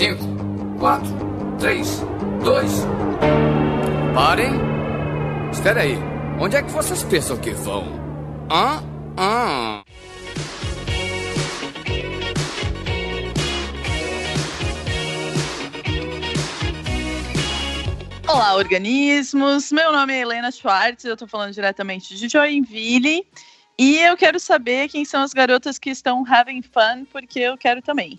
[0.00, 0.16] 5,
[0.78, 1.06] 4,
[1.58, 2.02] 3,
[2.42, 2.72] 2.
[4.14, 4.52] Parem!
[5.52, 5.98] Espera aí.
[6.40, 7.84] Onde é que vocês pensam que vão?
[8.50, 8.82] Hã?
[9.18, 9.82] Hã?
[18.26, 19.70] Olá, organismos!
[19.70, 23.26] Meu nome é Helena Schwartz, eu tô falando diretamente de Joinville.
[23.78, 27.82] E eu quero saber quem são as garotas que estão having fun, porque eu quero
[27.82, 28.18] também.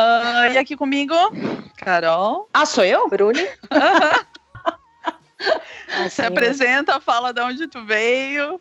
[0.00, 1.14] Uh, e aqui comigo,
[1.76, 2.48] Carol.
[2.54, 3.08] Ah, sou eu?
[3.08, 3.46] Bruni.
[6.08, 8.60] Se apresenta, fala de onde tu veio.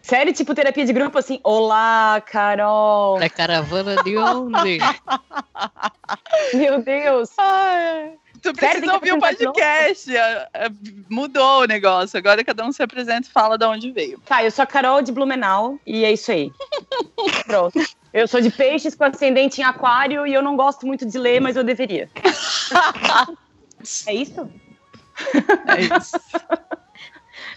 [0.00, 1.40] Sério, tipo terapia de grupo assim?
[1.42, 3.18] Olá, Carol.
[3.18, 4.78] Da caravana de onde?
[6.54, 7.30] Meu Deus.
[7.36, 8.12] Ai.
[8.40, 10.08] Tu precisa Sério, ouvir o podcast.
[11.10, 12.16] Mudou o negócio.
[12.16, 14.20] Agora cada um se apresenta e fala de onde veio.
[14.24, 16.52] Tá, eu sou a Carol de Blumenau e é isso aí.
[17.44, 17.80] Pronto.
[18.12, 21.40] Eu sou de peixes com ascendente em aquário e eu não gosto muito de ler,
[21.40, 22.08] mas eu deveria.
[24.06, 24.48] é isso?
[25.66, 26.18] É isso.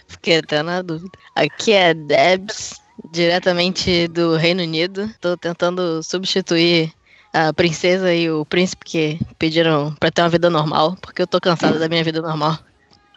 [0.06, 1.10] Fiquei até na dúvida.
[1.34, 2.80] Aqui é Debs,
[3.10, 5.08] diretamente do Reino Unido.
[5.20, 6.92] Tô tentando substituir
[7.32, 11.40] a princesa e o príncipe que pediram pra ter uma vida normal, porque eu tô
[11.40, 12.58] cansada da minha vida normal.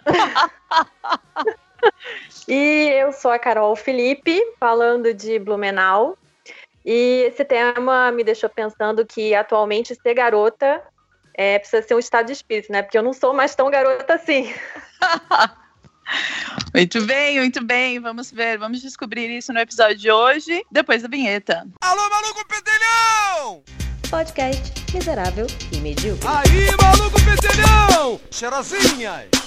[2.48, 6.18] e eu sou a Carol Felipe, falando de Blumenau.
[6.86, 10.82] E esse tema me deixou pensando que atualmente ser garota
[11.34, 12.82] é, precisa ser um estado de espírito, né?
[12.82, 14.54] Porque eu não sou mais tão garota assim.
[16.74, 18.00] muito bem, muito bem.
[18.00, 21.66] Vamos ver, vamos descobrir isso no episódio de hoje, depois da vinheta.
[21.82, 23.64] Alô, maluco pedelhão!
[24.10, 26.28] Podcast miserável e medíocre.
[26.28, 28.20] Aí, maluco pedelhão!
[28.30, 29.43] Cheirosinhas!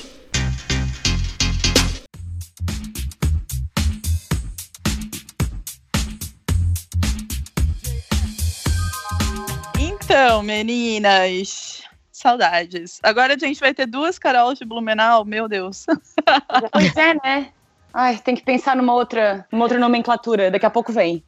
[10.19, 12.98] Então, meninas, saudades.
[13.03, 15.84] Agora a gente vai ter duas Carols de Blumenau, meu Deus.
[16.72, 17.53] Pois é, né?
[17.93, 20.50] Ai, tem que pensar numa outra, numa outra nomenclatura.
[20.50, 21.22] Daqui a pouco vem.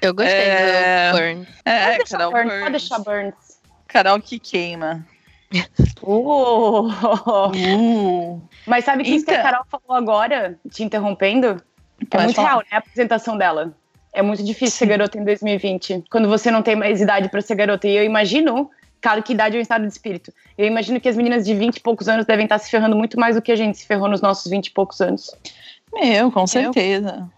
[0.00, 1.12] Eu gostei é...
[1.12, 1.48] do Burns.
[1.66, 2.48] É, pode Carol Burns.
[2.48, 2.60] Burns.
[2.60, 3.34] Pode deixar Burns.
[3.86, 5.06] Carol que queima.
[6.02, 6.88] Uh.
[7.54, 8.48] Uh.
[8.66, 9.50] Mas sabe que isso que a Então.
[9.50, 11.62] Carol falou agora, te interrompendo?
[12.10, 12.48] É muito falar.
[12.48, 12.66] real, né?
[12.72, 13.72] A apresentação dela.
[14.12, 17.54] É muito difícil ser garota em 2020, quando você não tem mais idade pra ser
[17.54, 17.88] garota.
[17.88, 20.32] E eu imagino, cara, que idade é um estado de espírito.
[20.58, 23.18] Eu imagino que as meninas de 20 e poucos anos devem estar se ferrando muito
[23.18, 25.34] mais do que a gente se ferrou nos nossos 20 e poucos anos.
[25.92, 27.28] Meu, com certeza.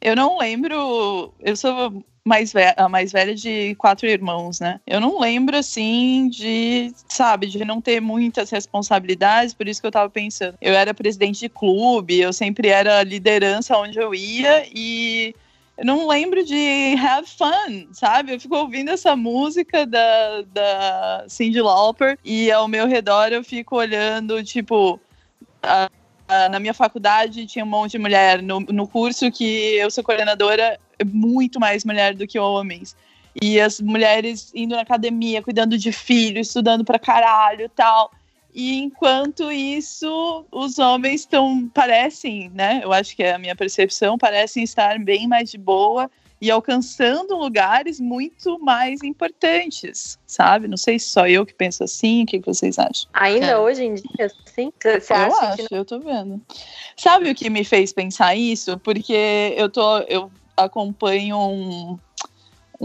[0.00, 1.32] Eu não lembro.
[1.40, 4.80] Eu sou mais velha, a mais velha de quatro irmãos, né?
[4.86, 9.92] Eu não lembro assim de, sabe, de não ter muitas responsabilidades, por isso que eu
[9.92, 10.56] tava pensando.
[10.60, 15.34] Eu era presidente de clube, eu sempre era liderança onde eu ia e
[15.76, 18.32] eu não lembro de have fun, sabe?
[18.32, 23.76] Eu fico ouvindo essa música da, da Cyndi Lauper e ao meu redor eu fico
[23.76, 25.00] olhando, tipo,
[25.62, 25.90] a-
[26.28, 28.40] a- na minha faculdade tinha um monte de mulher.
[28.42, 29.44] No, no curso que
[29.76, 32.96] eu sou coordenadora, muito mais mulher do que homens.
[33.42, 38.12] E as mulheres indo na academia, cuidando de filho, estudando pra caralho e tal.
[38.54, 42.80] E enquanto isso, os homens estão, parecem, né?
[42.84, 46.08] Eu acho que é a minha percepção, parecem estar bem mais de boa
[46.40, 50.68] e alcançando lugares muito mais importantes, sabe?
[50.68, 53.08] Não sei se só eu que penso assim, o que vocês acham?
[53.14, 53.60] Ainda Cara.
[53.60, 54.72] hoje em dia, sim?
[54.80, 56.40] Você você eu acha acho, que eu tô vendo.
[56.96, 58.78] Sabe o que me fez pensar isso?
[58.78, 61.98] Porque eu tô, eu acompanho um,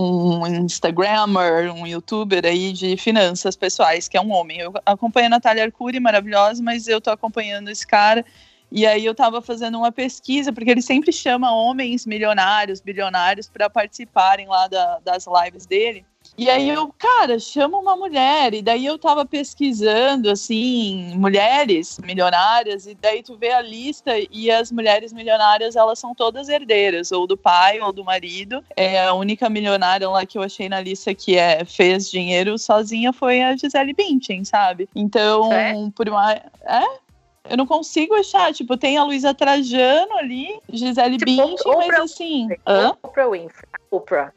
[0.02, 4.60] um Instagrammer, um youtuber aí de finanças pessoais, que é um homem.
[4.60, 8.26] Eu acompanho a Natália Arcuri, maravilhosa, mas eu tô acompanhando esse cara.
[8.72, 13.70] E aí eu tava fazendo uma pesquisa, porque ele sempre chama homens milionários, bilionários, para
[13.70, 16.06] participarem lá da- das lives dele.
[16.40, 18.54] E aí eu, cara, chama uma mulher.
[18.54, 22.88] E daí eu tava pesquisando, assim, mulheres milionárias.
[22.88, 27.28] E daí tu vê a lista e as mulheres milionárias, elas são todas herdeiras, ou
[27.28, 28.64] do pai ou do marido.
[28.76, 33.12] É, a única milionária lá que eu achei na lista que é, fez dinheiro sozinha
[33.12, 34.88] foi a Gisele Bündchen, sabe?
[34.96, 35.74] Então, É?
[35.94, 36.40] por mais...
[36.64, 37.09] É?
[37.50, 38.54] Eu não consigo achar.
[38.54, 42.48] Tipo, tem a Luísa Trajano ali, Gisele Tipo, Bündchen, mas assim...
[42.66, 42.94] Hã?
[43.02, 43.68] Oprah Winfrey.
[43.92, 44.32] Oprah.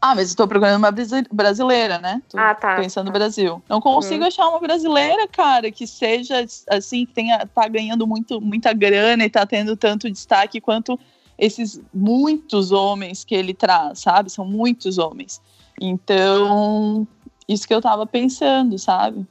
[0.00, 2.20] Ah, mas estou procurando uma brasi- brasileira, né?
[2.28, 2.76] Tô Ah, tá.
[2.76, 3.62] pensando no Brasil.
[3.68, 8.72] Não consigo achar uma brasileira, cara, que seja assim, que tenha, tá ganhando muito, muita
[8.74, 10.98] grana e tá tendo tanto destaque quanto
[11.38, 14.30] esses muitos homens que ele traz, sabe?
[14.30, 15.40] São muitos homens.
[15.80, 17.06] Então,
[17.48, 19.26] isso que eu tava pensando, sabe?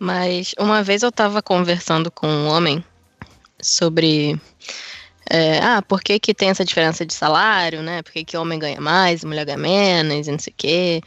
[0.00, 2.82] Mas uma vez eu tava conversando com um homem
[3.60, 4.40] sobre.
[5.28, 8.02] é, ah, por que, que tem essa diferença de salário, né?
[8.02, 11.02] Por que, que homem ganha mais, mulher ganha menos, e não sei o quê.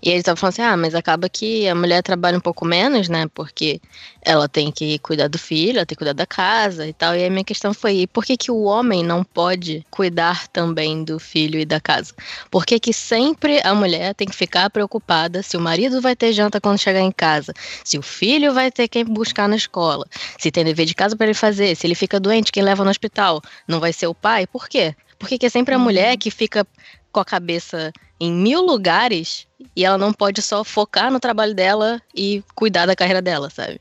[0.00, 3.08] E eles estavam falando assim: ah, mas acaba que a mulher trabalha um pouco menos,
[3.08, 3.26] né?
[3.34, 3.80] Porque
[4.22, 7.16] ela tem que cuidar do filho, ela tem que cuidar da casa e tal.
[7.16, 11.18] E a minha questão foi: por que, que o homem não pode cuidar também do
[11.18, 12.14] filho e da casa?
[12.50, 16.32] Por que, que sempre a mulher tem que ficar preocupada se o marido vai ter
[16.32, 17.52] janta quando chegar em casa,
[17.84, 20.06] se o filho vai ter quem buscar na escola,
[20.38, 22.90] se tem dever de casa para ele fazer, se ele fica doente, quem leva no
[22.90, 23.42] hospital?
[23.66, 24.46] Não vai ser o pai?
[24.46, 24.94] Por quê?
[25.18, 26.64] Por que, que é sempre a mulher que fica
[27.10, 32.00] com a cabeça em mil lugares e ela não pode só focar no trabalho dela
[32.14, 33.80] e cuidar da carreira dela, sabe?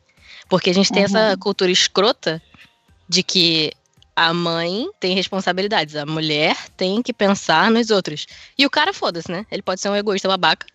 [0.49, 1.05] Porque a gente tem uhum.
[1.05, 2.41] essa cultura escrota
[3.07, 3.71] de que
[4.15, 8.25] a mãe tem responsabilidades, a mulher tem que pensar nos outros.
[8.57, 9.45] E o cara, foda-se, né?
[9.51, 10.65] Ele pode ser um egoísta babaca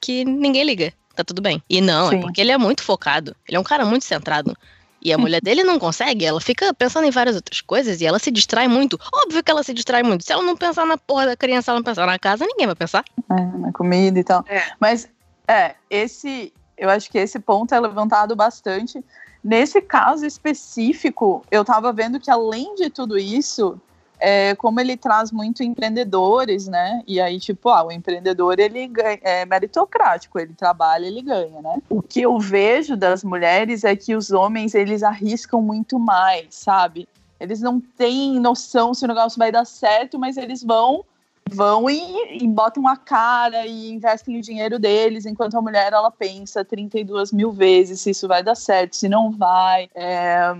[0.00, 1.62] que ninguém liga, tá tudo bem.
[1.68, 2.16] E não, é Sim.
[2.16, 4.56] é porque ele é muito focado, ele é um cara muito centrado.
[5.02, 8.18] E a mulher dele não consegue, ela fica pensando em várias outras coisas e ela
[8.18, 8.98] se distrai muito.
[9.24, 10.24] Óbvio que ela se distrai muito.
[10.24, 12.76] Se ela não pensar na porra da criança, ela não pensar na casa, ninguém vai
[12.76, 13.04] pensar.
[13.30, 14.44] É, na comida e tal.
[14.46, 14.62] É.
[14.78, 15.08] Mas,
[15.48, 16.52] é, esse.
[16.76, 19.02] Eu acho que esse ponto é levantado bastante.
[19.42, 23.80] Nesse caso específico, eu tava vendo que além de tudo isso,
[24.20, 27.02] é, como ele traz muito empreendedores, né?
[27.06, 31.82] E aí, tipo, ah, o empreendedor ele ganha, é meritocrático, ele trabalha, ele ganha, né?
[31.88, 37.08] O que eu vejo das mulheres é que os homens eles arriscam muito mais, sabe?
[37.40, 41.04] Eles não têm noção se o negócio vai dar certo, mas eles vão
[41.52, 46.10] vão e, e botam a cara e investem o dinheiro deles, enquanto a mulher ela
[46.10, 49.88] pensa 32 mil vezes se isso vai dar certo, se não vai.
[49.94, 50.54] É,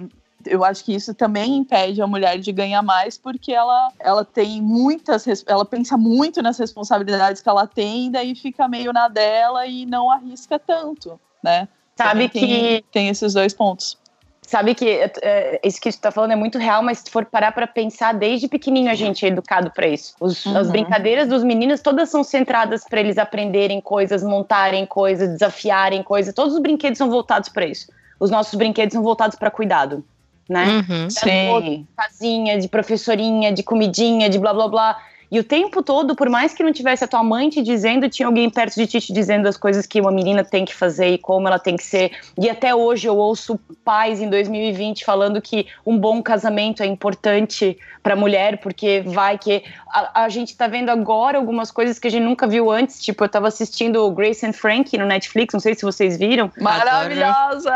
[0.46, 4.60] eu acho que isso também impede a mulher de ganhar mais, porque ela, ela tem
[4.60, 9.66] muitas, ela pensa muito nas responsabilidades que ela tem, e daí fica meio na dela
[9.66, 11.68] e não arrisca tanto, né?
[11.96, 13.98] Sabe que tem, tem esses dois pontos.
[14.42, 17.52] Sabe que é, isso que você está falando é muito real, mas se for parar
[17.52, 20.14] para pensar, desde pequenininho a gente é educado para isso.
[20.18, 20.56] Os, uhum.
[20.56, 26.34] As brincadeiras dos meninos todas são centradas para eles aprenderem coisas, montarem coisas, desafiarem coisas.
[26.34, 27.92] Todos os brinquedos são voltados para isso.
[28.18, 30.04] Os nossos brinquedos são voltados para cuidado
[30.50, 30.84] né?
[30.88, 31.86] Uhum, sim.
[31.96, 35.02] Casinha, de professorinha, de comidinha, de blá blá blá.
[35.30, 38.26] E o tempo todo, por mais que não tivesse a tua mãe te dizendo, tinha
[38.26, 41.18] alguém perto de ti te dizendo as coisas que uma menina tem que fazer e
[41.18, 42.10] como ela tem que ser.
[42.36, 47.78] E até hoje eu ouço pais em 2020 falando que um bom casamento é importante
[48.02, 49.62] para mulher, porque vai que
[49.92, 53.00] a, a, gente tá vendo agora algumas coisas que a gente nunca viu antes.
[53.00, 56.50] Tipo, eu tava assistindo Grace and Frankie no Netflix, não sei se vocês viram.
[56.60, 57.72] Maravilhosa!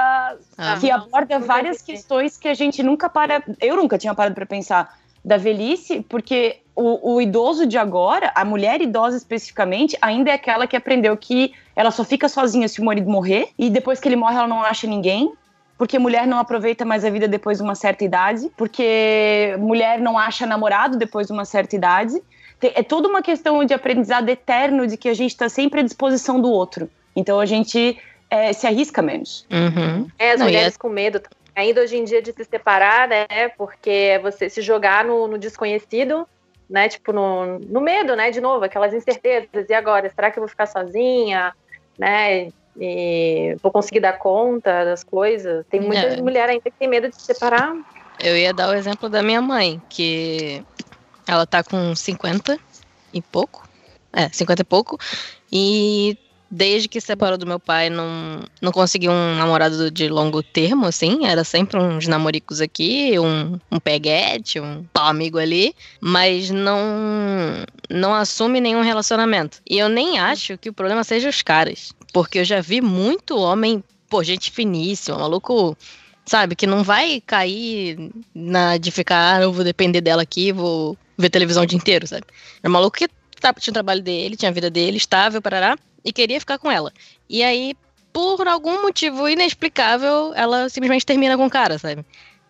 [0.56, 3.43] Ah, que aborda várias questões que a gente nunca para.
[3.61, 8.44] Eu nunca tinha parado para pensar da velhice, porque o, o, idoso de agora, a
[8.44, 12.85] mulher idosa especificamente, ainda é aquela que aprendeu que ela só fica sozinha se o
[12.85, 15.32] marido morrer, e depois que ele morre ela não acha ninguém,
[15.79, 20.19] porque mulher não aproveita mais a vida depois de uma certa idade, porque mulher não
[20.19, 22.23] acha namorado depois de uma certa idade.
[22.61, 26.41] É toda uma questão de aprendizado eterno de que a gente está sempre à disposição
[26.41, 26.88] do outro.
[27.17, 27.99] Então a gente
[28.31, 29.47] é, se arrisca menos.
[29.50, 30.06] Uhum.
[30.19, 30.79] É, as não, mulheres é...
[30.79, 31.20] com medo
[31.55, 33.27] ainda hoje em dia de se separar, né?
[33.56, 36.27] Porque é você se jogar no, no desconhecido,
[36.69, 36.89] né?
[36.89, 38.31] Tipo, no, no, medo, né?
[38.31, 39.69] De novo, aquelas incertezas.
[39.69, 40.11] E agora?
[40.15, 41.55] Será que eu vou ficar sozinha?
[41.99, 42.49] Né?
[42.79, 45.65] E vou conseguir dar conta das coisas?
[45.71, 46.21] Tem muita é.
[46.21, 47.77] mulher ainda que tem medo de se separar.
[48.19, 50.65] Eu ia dar o exemplo da minha mãe, que
[51.27, 52.59] ela tá com 50
[53.12, 53.69] e pouco.
[54.12, 54.99] É, 50 e pouco.
[55.53, 56.19] E
[56.55, 60.87] desde que se separou do meu pai, não, não conseguiu um namorado de longo termo,
[60.87, 61.27] assim.
[61.27, 65.75] Era sempre uns namoricos aqui, um, um peguete, um pau amigo ali.
[66.01, 66.79] Mas não,
[67.91, 69.61] não assume nenhum relacionamento.
[69.69, 71.93] E eu nem acho que o problema seja os caras.
[72.13, 75.77] Porque eu já vi muito homem, pô, gente finíssima, maluco
[76.25, 76.55] sabe?
[76.55, 81.29] Que não vai cair na de ficar, ah, eu vou depender dela aqui, vou ver
[81.29, 82.25] televisão o dia inteiro, sabe?
[82.63, 83.08] É maluco que
[83.41, 86.70] tá, tinha o trabalho dele, tinha a vida dele, estável, parará e queria ficar com
[86.70, 86.93] ela.
[87.29, 87.75] E aí,
[88.13, 92.05] por algum motivo inexplicável, ela simplesmente termina com o cara, sabe?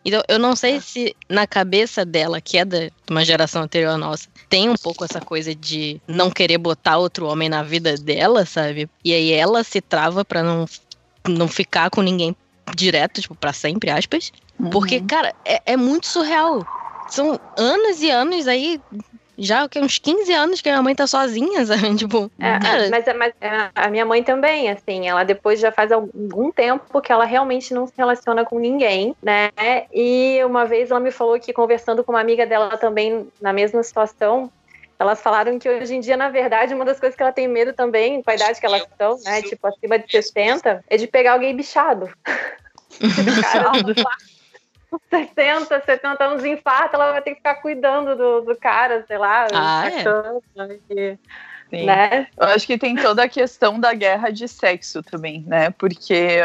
[0.04, 3.98] Então, eu não sei se na cabeça dela, que é de uma geração anterior à
[3.98, 8.44] nossa, tem um pouco essa coisa de não querer botar outro homem na vida dela,
[8.44, 8.88] sabe?
[9.02, 10.66] E aí ela se trava para não,
[11.26, 12.36] não ficar com ninguém
[12.76, 14.30] direto, tipo, pra sempre, aspas.
[14.58, 14.68] Uhum.
[14.68, 16.66] Porque, cara, é, é muito surreal.
[17.08, 18.78] São anos e anos aí
[19.36, 21.94] já que uns 15 anos que a minha mãe tá sozinha, sabe?
[21.96, 22.88] Tipo, é, cara...
[22.90, 27.12] mas, mas é, a minha mãe também, assim, ela depois já faz algum tempo que
[27.12, 29.50] ela realmente não se relaciona com ninguém, né?
[29.92, 33.82] E uma vez ela me falou que conversando com uma amiga dela também na mesma
[33.82, 34.50] situação,
[34.98, 37.72] elas falaram que hoje em dia, na verdade, uma das coisas que ela tem medo
[37.72, 39.42] também, com a idade que elas estão, né?
[39.42, 42.08] Tipo, acima de 60, é de pegar alguém bichado.
[43.00, 43.94] bichado.
[45.10, 49.18] 60, 70 anos de infarto, ela vai ter que ficar cuidando do, do cara, sei
[49.18, 49.46] lá.
[49.52, 50.02] Ah, é?
[51.70, 51.86] Sim.
[51.86, 52.28] né?
[52.36, 55.70] Eu acho que tem toda a questão da guerra de sexo também, né?
[55.70, 56.40] Porque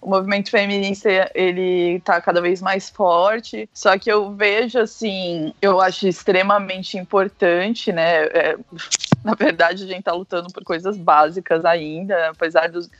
[0.00, 3.68] o movimento feminista ele tá cada vez mais forte.
[3.72, 8.24] Só que eu vejo assim, eu acho extremamente importante, né?
[8.26, 8.56] É,
[9.22, 12.90] na verdade, a gente tá lutando por coisas básicas ainda, apesar dos,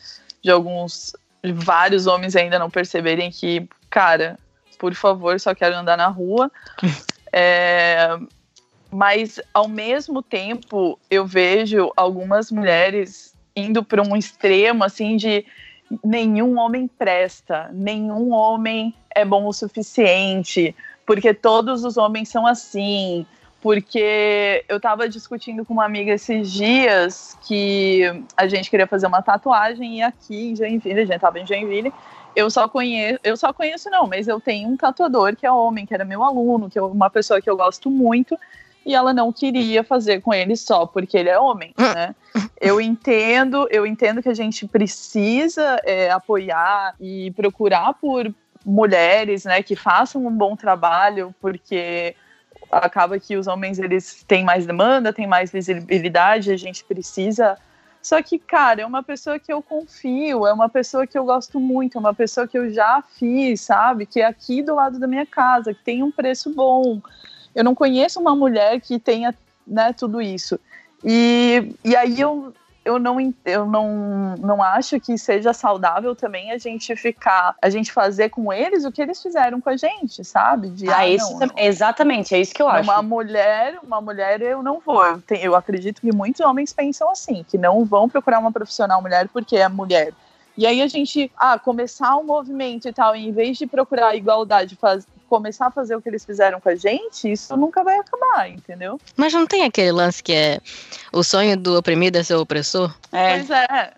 [0.42, 4.38] de alguns, de vários homens ainda não perceberem que, cara,
[4.80, 6.50] por favor, só quero andar na rua.
[7.32, 8.18] É,
[8.90, 15.46] mas ao mesmo tempo eu vejo algumas mulheres indo para um extremo assim de
[16.04, 20.74] nenhum homem presta, nenhum homem é bom o suficiente,
[21.06, 23.24] porque todos os homens são assim.
[23.62, 28.02] Porque eu estava discutindo com uma amiga esses dias que
[28.36, 31.92] a gente queria fazer uma tatuagem e aqui em Joinville, a gente estava em Joinville,
[32.34, 35.86] eu só conheço, eu só conheço não, mas eu tenho um tatuador que é homem,
[35.86, 38.38] que era meu aluno, que é uma pessoa que eu gosto muito,
[38.84, 42.14] e ela não queria fazer com ele só porque ele é homem, né?
[42.60, 48.32] Eu entendo, eu entendo que a gente precisa é, apoiar e procurar por
[48.64, 52.14] mulheres, né, que façam um bom trabalho, porque
[52.70, 57.56] acaba que os homens eles têm mais demanda, têm mais visibilidade, a gente precisa.
[58.02, 61.60] Só que, cara, é uma pessoa que eu confio, é uma pessoa que eu gosto
[61.60, 64.06] muito, é uma pessoa que eu já fiz, sabe?
[64.06, 67.00] Que é aqui do lado da minha casa, que tem um preço bom.
[67.54, 69.34] Eu não conheço uma mulher que tenha
[69.66, 70.58] né, tudo isso.
[71.04, 76.58] E, e aí eu, eu, não, eu não, não acho que seja saudável também a
[76.58, 80.70] gente ficar, a gente fazer com eles o que eles fizeram com a gente, sabe?
[80.70, 82.90] De, ah, ah isso não, exatamente, é isso que eu acho.
[82.90, 85.04] Uma mulher, uma mulher eu não vou.
[85.04, 89.02] Eu, tenho, eu acredito que muitos homens pensam assim, que não vão procurar uma profissional
[89.02, 90.12] mulher porque é mulher.
[90.56, 94.76] E aí a gente, ah, começar um movimento e tal, em vez de procurar igualdade,
[94.76, 98.50] faz, começar a fazer o que eles fizeram com a gente, isso nunca vai acabar,
[98.50, 99.00] entendeu?
[99.16, 100.60] Mas não tem aquele lance que é
[101.12, 102.92] o sonho do oprimido é ser opressor?
[103.12, 103.36] É.
[103.36, 103.92] Pois é.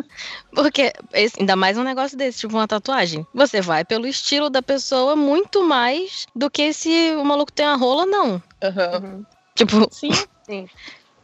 [0.54, 3.26] Porque esse, ainda mais um negócio desse, tipo uma tatuagem.
[3.34, 7.76] Você vai pelo estilo da pessoa muito mais do que se o maluco tem uma
[7.76, 8.42] rola, não.
[8.62, 9.24] Uhum.
[9.54, 9.86] Tipo.
[9.92, 10.10] Sim,
[10.44, 10.66] sim.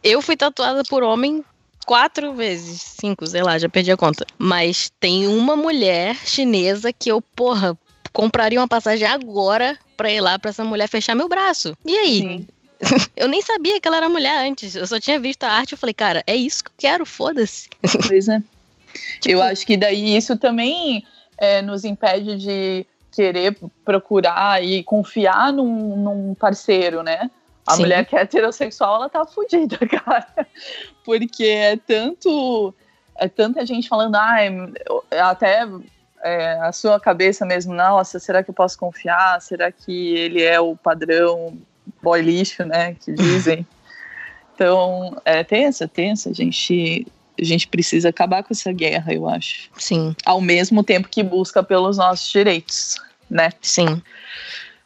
[0.04, 1.42] Eu fui tatuada por homem
[1.86, 4.26] quatro vezes, cinco, sei lá, já perdi a conta.
[4.36, 7.78] Mas tem uma mulher chinesa que eu, porra,
[8.16, 11.76] compraria uma passagem agora pra ir lá pra essa mulher fechar meu braço.
[11.84, 12.46] E aí?
[13.14, 14.74] eu nem sabia que ela era mulher antes.
[14.74, 17.68] Eu só tinha visto a arte e falei, cara, é isso que eu quero, foda-se.
[18.08, 18.42] Pois é.
[19.20, 21.04] tipo, eu acho que daí isso também
[21.36, 23.54] é, nos impede de querer
[23.84, 27.30] procurar e confiar num, num parceiro, né?
[27.66, 27.82] A Sim.
[27.82, 30.48] mulher que é heterossexual, ela tá fodida, cara.
[31.04, 32.74] Porque é tanto.
[33.18, 34.38] É tanta gente falando, ah,
[35.22, 35.66] até
[36.22, 39.40] é, a sua cabeça mesmo, nossa, será que eu posso confiar?
[39.40, 41.56] Será que ele é o padrão
[42.02, 42.94] boy lixo, né?
[42.94, 43.66] Que dizem.
[44.54, 46.30] então, é tensa, tensa.
[46.30, 47.06] A gente,
[47.40, 49.70] a gente precisa acabar com essa guerra, eu acho.
[49.78, 50.14] Sim.
[50.24, 52.96] Ao mesmo tempo que busca pelos nossos direitos,
[53.30, 53.50] né?
[53.60, 54.02] Sim.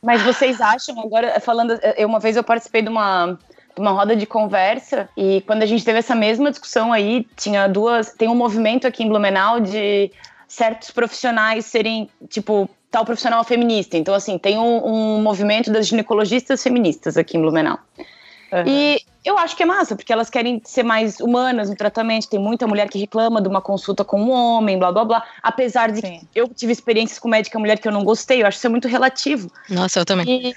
[0.02, 3.38] Mas vocês acham, agora falando, uma vez eu participei de uma,
[3.74, 7.68] de uma roda de conversa e quando a gente teve essa mesma discussão aí, tinha
[7.68, 10.10] duas, tem um movimento aqui em Blumenau de
[10.50, 13.96] certos profissionais serem, tipo, tal profissional feminista.
[13.96, 17.78] Então, assim, tem um, um movimento das ginecologistas feministas aqui em Blumenau.
[18.52, 18.64] Uhum.
[18.66, 22.28] E eu acho que é massa, porque elas querem ser mais humanas no tratamento.
[22.28, 25.24] Tem muita mulher que reclama de uma consulta com um homem, blá blá blá.
[25.40, 26.20] Apesar de Sim.
[26.32, 28.70] que eu tive experiências com médica mulher que eu não gostei, eu acho isso é
[28.70, 29.52] muito relativo.
[29.68, 30.26] Nossa, eu também.
[30.28, 30.54] E,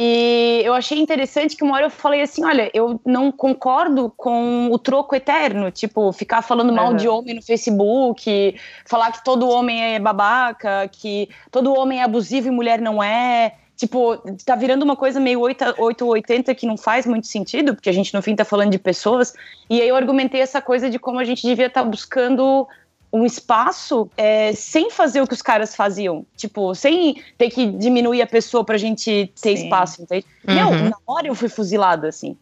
[0.00, 4.68] e eu achei interessante que uma hora eu falei assim: olha, eu não concordo com
[4.70, 6.96] o troco eterno, tipo, ficar falando mal uhum.
[6.96, 8.54] de homem no Facebook,
[8.86, 13.56] falar que todo homem é babaca, que todo homem é abusivo e mulher não é.
[13.76, 18.14] Tipo, tá virando uma coisa meio 880 que não faz muito sentido, porque a gente
[18.14, 19.34] no fim tá falando de pessoas.
[19.68, 22.68] E aí eu argumentei essa coisa de como a gente devia estar tá buscando
[23.12, 26.26] um espaço é, sem fazer o que os caras faziam.
[26.36, 29.64] Tipo, sem ter que diminuir a pessoa pra gente ter Sim.
[29.64, 30.26] espaço, entende?
[30.46, 30.54] Uhum.
[30.54, 32.36] Meu, na hora eu fui fuzilada, assim.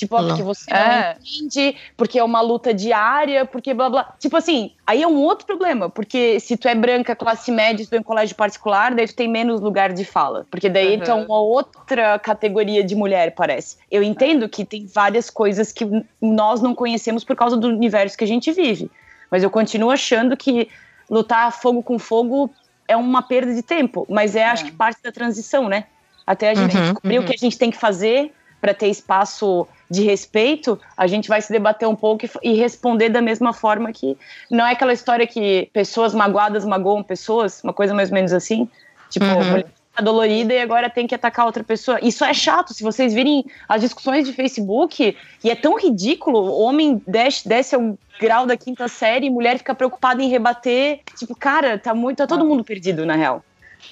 [0.00, 1.14] Tipo, porque você é.
[1.14, 4.14] não entende, porque é uma luta diária, porque blá blá.
[4.18, 7.94] Tipo assim, aí é um outro problema, porque se tu é branca, classe média, tu
[7.94, 10.46] é em colégio particular, daí tu tem menos lugar de fala.
[10.50, 11.04] Porque daí uhum.
[11.04, 13.76] tu é uma outra categoria de mulher, parece.
[13.90, 15.86] Eu entendo que tem várias coisas que
[16.18, 18.90] nós não conhecemos por causa do universo que a gente vive.
[19.30, 20.68] Mas eu continuo achando que
[21.08, 22.50] lutar fogo com fogo
[22.86, 24.46] é uma perda de tempo, mas é, é.
[24.46, 25.84] acho que parte da transição, né?
[26.26, 27.24] Até a gente uhum, descobrir uhum.
[27.24, 31.40] o que a gente tem que fazer para ter espaço de respeito, a gente vai
[31.40, 34.16] se debater um pouco e, e, responder da mesma forma que
[34.50, 38.68] não é aquela história que pessoas magoadas magoam pessoas, uma coisa mais ou menos assim.
[39.08, 39.64] Tipo, uhum.
[40.00, 41.98] Dolorida e agora tem que atacar outra pessoa.
[42.02, 42.74] Isso é chato.
[42.74, 47.98] Se vocês virem as discussões de Facebook, e é tão ridículo, homem desce, desce ao
[48.20, 51.00] grau da quinta série e mulher fica preocupada em rebater.
[51.18, 53.44] Tipo, cara, tá, muito, tá todo mundo perdido, na real.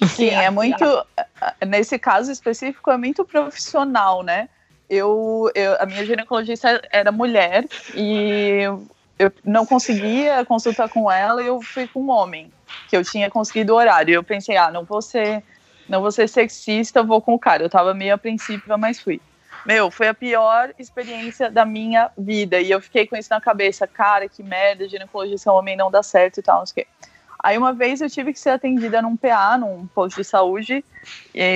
[0.07, 0.85] Sim, é muito.
[1.67, 4.47] Nesse caso específico, é muito profissional, né?
[4.89, 8.63] Eu, eu, a minha ginecologista era mulher e
[9.19, 12.51] eu não conseguia consultar com ela e eu fui com um homem,
[12.87, 14.13] que eu tinha conseguido o horário.
[14.13, 15.43] Eu pensei, ah, não vou ser,
[15.89, 17.63] não vou ser sexista, vou com o cara.
[17.63, 19.19] Eu tava meio apreensiva, mas fui.
[19.65, 22.61] Meu, foi a pior experiência da minha vida.
[22.61, 26.39] E eu fiquei com isso na cabeça, cara, que merda, ginecologista homem não dá certo
[26.39, 26.87] e tal, não sei o quê.
[27.41, 30.83] Aí uma vez eu tive que ser atendida num PA, num posto de saúde,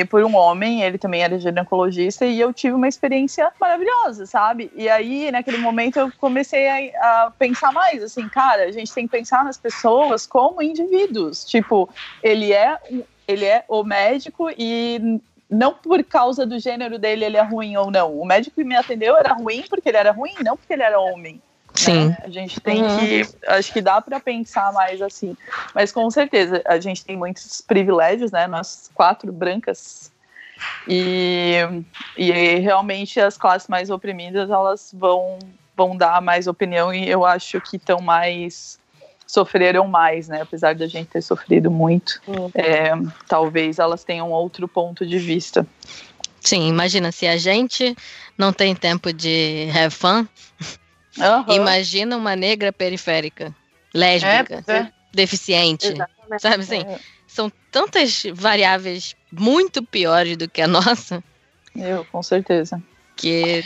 [0.09, 4.71] por um homem, ele também era ginecologista, e eu tive uma experiência maravilhosa, sabe?
[4.77, 9.05] E aí, naquele momento, eu comecei a, a, pensar mais, assim, cara, a gente tem
[9.05, 11.43] que pensar nas pessoas como indivíduos.
[11.43, 11.89] Tipo,
[12.23, 12.79] ele é,
[13.27, 17.91] ele é o médico e não por causa do gênero dele ele é ruim ou
[17.91, 18.17] não.
[18.19, 20.99] O médico que me atendeu era ruim porque ele era ruim, não porque ele era
[20.99, 21.41] homem.
[21.73, 22.09] Sim.
[22.09, 22.17] Né?
[22.23, 22.99] A gente tem uhum.
[22.99, 23.27] que.
[23.47, 25.35] Acho que dá para pensar mais assim.
[25.73, 28.47] Mas com certeza, a gente tem muitos privilégios, né?
[28.47, 30.11] Nós quatro brancas.
[30.87, 31.57] E,
[32.15, 35.39] e realmente as classes mais oprimidas elas vão,
[35.75, 38.79] vão dar mais opinião e eu acho que estão mais
[39.33, 40.41] sofreram mais, né?
[40.41, 42.51] Apesar da gente ter sofrido muito, uhum.
[42.53, 42.91] é,
[43.27, 45.65] talvez elas tenham outro ponto de vista.
[46.39, 47.95] Sim, imagina se a gente
[48.37, 50.27] não tem tempo de have fun,
[51.17, 51.55] Uhum.
[51.55, 53.53] Imagina uma negra periférica,
[53.93, 54.91] lésbica, é, é.
[55.13, 55.87] deficiente.
[55.87, 56.41] Exatamente.
[56.41, 56.81] Sabe assim?
[56.81, 56.99] É.
[57.27, 61.23] São tantas variáveis muito piores do que a nossa.
[61.75, 62.81] Eu, com certeza.
[63.15, 63.63] Que,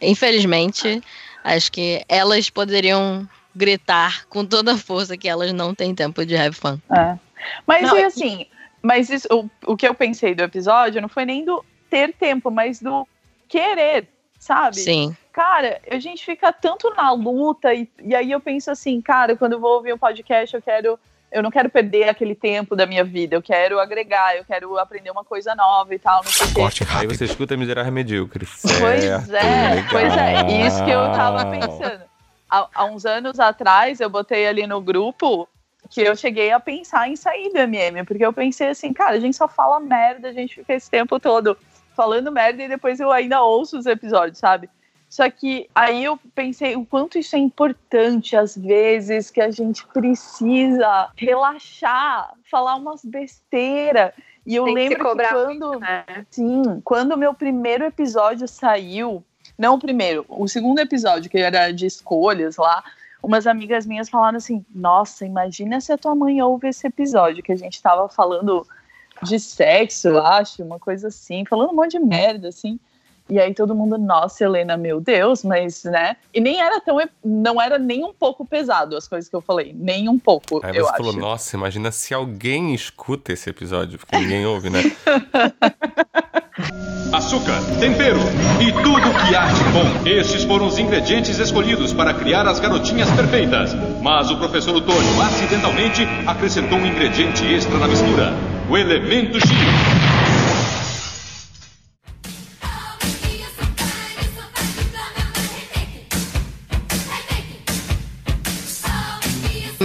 [0.00, 1.02] infelizmente,
[1.44, 6.36] acho que elas poderiam gritar com toda a força que elas não têm tempo de
[6.36, 6.78] have fun.
[6.94, 7.18] É.
[7.66, 8.46] Mas não, e assim,
[8.82, 12.50] mas isso, o, o que eu pensei do episódio não foi nem do ter tempo,
[12.50, 13.06] mas do
[13.48, 14.08] querer,
[14.38, 14.76] sabe?
[14.76, 19.36] Sim cara, a gente fica tanto na luta e, e aí eu penso assim, cara,
[19.36, 20.98] quando eu vou ouvir um podcast, eu quero
[21.30, 25.10] eu não quero perder aquele tempo da minha vida, eu quero agregar, eu quero aprender
[25.10, 28.46] uma coisa nova e tal, não sei Corte Aí você escuta Miserável Medíocre.
[28.62, 29.88] Pois é, legal.
[29.90, 32.04] pois é, isso que eu tava pensando.
[32.48, 35.48] Há, há, uns anos atrás, eu botei ali no grupo
[35.90, 39.20] que eu cheguei a pensar em sair do MM, porque eu pensei assim, cara, a
[39.20, 41.56] gente só fala merda, a gente fica esse tempo todo
[41.94, 44.68] falando merda e depois eu ainda ouço os episódios, sabe?
[45.08, 49.86] Só que aí eu pensei o quanto isso é importante às vezes que a gente
[49.86, 54.12] precisa relaxar, falar umas besteiras.
[54.44, 56.04] E eu Tem lembro que, que quando, muito, né?
[56.30, 59.24] sim, quando o meu primeiro episódio saiu,
[59.58, 62.84] não o primeiro, o segundo episódio que era de escolhas lá,
[63.22, 67.52] umas amigas minhas falaram assim: "Nossa, imagina se a tua mãe ouve esse episódio que
[67.52, 68.66] a gente tava falando
[69.22, 72.78] de sexo, eu acho, uma coisa assim, falando um monte de merda assim".
[73.28, 76.16] E aí todo mundo, nossa, Helena, meu Deus, mas, né?
[76.32, 76.98] E nem era tão.
[77.24, 79.74] Não era nem um pouco pesado as coisas que eu falei.
[79.76, 80.60] Nem um pouco.
[80.64, 84.82] Aí você falou, nossa, imagina se alguém escuta esse episódio, porque ninguém ouve, né?
[87.12, 88.18] Açúcar, tempero
[88.60, 90.08] e tudo que há de bom.
[90.08, 93.74] Estes foram os ingredientes escolhidos para criar as garotinhas perfeitas.
[94.02, 98.32] Mas o professor Otônio acidentalmente acrescentou um ingrediente extra na mistura:
[98.68, 100.15] o elemento X.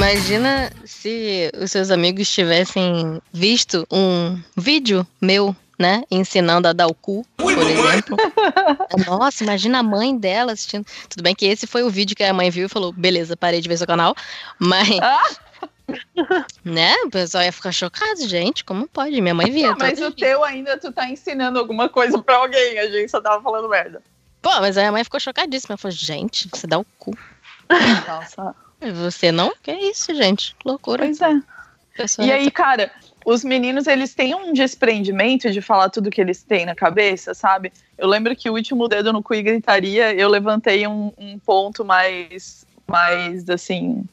[0.01, 6.01] Imagina se os seus amigos tivessem visto um vídeo meu, né?
[6.09, 8.17] Ensinando a dar o cu, por exemplo.
[9.05, 10.87] Nossa, imagina a mãe dela assistindo.
[11.07, 13.61] Tudo bem que esse foi o vídeo que a mãe viu e falou: beleza, parei
[13.61, 14.15] de ver seu canal.
[14.57, 14.89] Mas.
[16.65, 16.95] né?
[17.05, 18.65] O pessoal ia ficar chocado, gente.
[18.65, 19.21] Como pode?
[19.21, 19.75] Minha mãe via.
[19.77, 20.29] mas o dia.
[20.29, 22.79] teu ainda tu tá ensinando alguma coisa pra alguém.
[22.79, 24.01] A gente só tava falando merda.
[24.41, 25.73] Pô, mas a minha mãe ficou chocadíssima.
[25.73, 27.15] Ela falou, gente, você dá o cu.
[28.07, 28.55] Nossa.
[28.81, 29.53] Você não?
[29.61, 30.55] Que isso, gente?
[30.65, 31.05] Loucura.
[31.05, 31.41] Pois é.
[31.95, 32.91] Pessoa e aí, cara,
[33.25, 37.71] os meninos, eles têm um desprendimento de falar tudo que eles têm na cabeça, sabe?
[37.97, 41.85] Eu lembro que o último dedo no cu e gritaria, eu levantei um, um ponto
[41.85, 44.03] mais, mais, assim,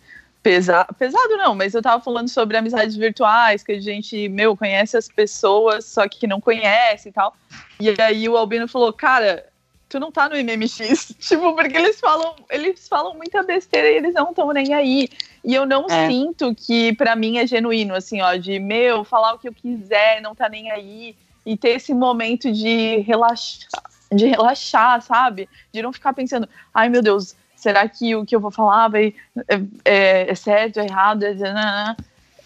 [0.42, 0.92] pesado.
[0.94, 5.08] Pesado não, mas eu tava falando sobre amizades virtuais, que a gente, meu, conhece as
[5.08, 7.34] pessoas, só que não conhece e tal.
[7.80, 9.46] E aí o Albino falou, cara,
[9.88, 11.14] tu não tá no MMX.
[11.18, 15.08] Tipo, porque eles falam, eles falam muita besteira e eles não estão nem aí.
[15.44, 16.08] E eu não é.
[16.08, 20.20] sinto que para mim é genuíno, assim, ó, de meu, falar o que eu quiser,
[20.20, 21.16] não tá nem aí.
[21.46, 23.68] E ter esse momento de relaxar,
[24.12, 25.48] de relaxar, sabe?
[25.72, 29.14] De não ficar pensando, ai meu Deus, será que o que eu vou falar vai,
[29.48, 31.24] é, é, é certo, é errado?
[31.24, 31.34] É,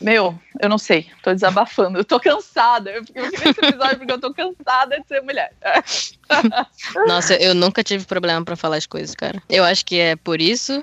[0.03, 2.91] Meu, eu não sei, tô desabafando, eu tô cansada.
[2.91, 5.53] Eu fiquei nesse episódio porque eu tô cansada de ser mulher.
[7.07, 9.43] Nossa, eu nunca tive problema pra falar as coisas, cara.
[9.49, 10.83] Eu acho que é por isso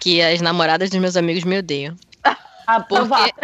[0.00, 1.96] que as namoradas dos meus amigos me odeiam.
[2.66, 3.34] Ah, Porque,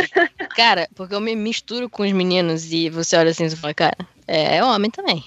[0.54, 3.96] cara, porque eu me misturo com os meninos e você olha assim e fala, cara,
[4.28, 5.24] é homem também.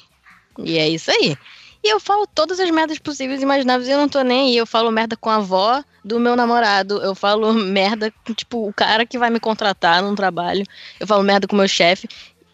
[0.57, 1.37] E é isso aí.
[1.83, 4.57] E eu falo todas as merdas possíveis e imagináveis e eu não tô nem aí.
[4.57, 7.01] Eu falo merda com a avó do meu namorado.
[7.01, 10.63] Eu falo merda com, tipo, o cara que vai me contratar num trabalho.
[10.99, 12.07] Eu falo merda com o meu chefe.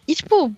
[0.08, 0.52] E, tipo,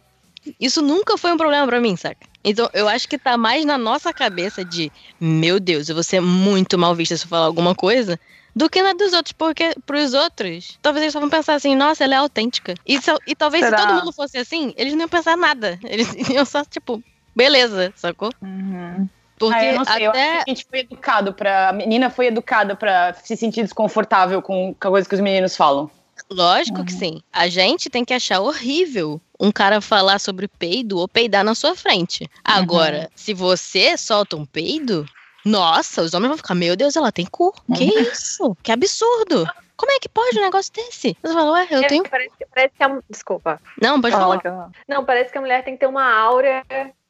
[0.61, 2.27] isso nunca foi um problema pra mim, saca?
[2.45, 6.21] Então, eu acho que tá mais na nossa cabeça de, meu Deus, eu vou ser
[6.21, 8.19] muito mal vista se eu falar alguma coisa,
[8.55, 12.05] do que na dos outros, porque pros outros, talvez eles só vão pensar assim, nossa,
[12.05, 12.75] ela é autêntica.
[12.87, 13.79] E, se- e talvez Será?
[13.79, 15.79] se todo mundo fosse assim, eles não iam pensar nada.
[15.85, 17.03] Eles iam só, tipo,
[17.37, 18.31] beleza, sacou?
[18.43, 19.09] Uhum.
[19.39, 20.37] Porque Ah, eu não sei, eu acho até.
[20.45, 21.69] que a gente foi educado pra.
[21.69, 25.57] A menina foi educada pra se sentir desconfortável com com a coisa que os meninos
[25.57, 25.91] falam.
[26.31, 27.23] Lógico que sim.
[27.33, 31.75] A gente tem que achar horrível um cara falar sobre peido ou peidar na sua
[31.77, 32.29] frente.
[32.45, 35.07] Agora, se você solta um peido,
[35.45, 37.55] nossa, os homens vão ficar, meu Deus, ela tem cu.
[37.75, 38.57] Que isso?
[38.63, 39.47] Que absurdo.
[39.77, 41.17] Como é que pode um negócio desse?
[41.23, 42.03] Você fala, ué, eu É, tenho.
[42.03, 43.61] parece, parece que a, desculpa.
[43.81, 44.71] Não, pode falar.
[44.89, 46.65] Não, parece que a mulher tem que ter uma aura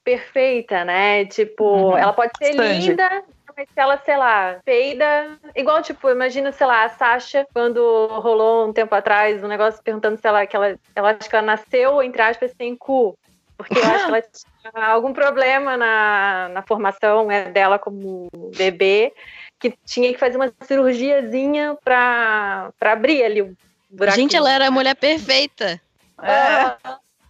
[0.09, 1.27] perfeita, né?
[1.27, 1.99] Tipo, Uhum.
[1.99, 3.23] ela pode ser linda,
[3.55, 5.39] mas se ela, sei lá, peida.
[5.55, 10.17] Igual, tipo, imagina, sei lá, a Sasha, quando rolou um tempo atrás um negócio perguntando
[10.17, 13.15] se ela, que ela, ela acho que ela nasceu, entre aspas, sem cu.
[13.59, 14.23] Porque eu acho que ela
[14.73, 19.13] tinha algum problema na, na formação né, dela como bebê,
[19.61, 23.55] que tinha que fazer uma cirurgiazinha pra, pra abrir ali o
[23.91, 24.23] buraquinho.
[24.23, 25.79] Gente, ela era a mulher perfeita.
[26.23, 26.77] É.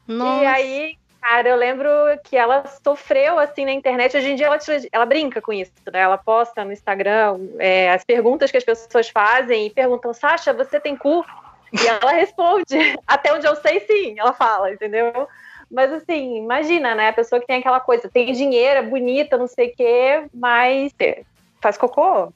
[0.06, 0.42] Nossa.
[0.42, 1.88] E aí, cara, eu lembro
[2.24, 4.16] que ela sofreu assim na internet.
[4.16, 4.58] Hoje em dia ela,
[4.90, 6.00] ela brinca com isso, né?
[6.00, 10.80] Ela posta no Instagram é, as perguntas que as pessoas fazem e perguntam: Sasha, você
[10.80, 11.24] tem cu?
[11.70, 12.64] E ela responde:
[13.06, 14.18] Até onde eu sei, sim.
[14.18, 15.28] Ela fala, entendeu?
[15.70, 17.10] Mas assim, imagina, né?
[17.10, 20.94] A pessoa que tem aquela coisa, tem dinheiro, é bonita, não sei o quê, mas
[20.98, 21.24] é,
[21.60, 22.32] faz cocô.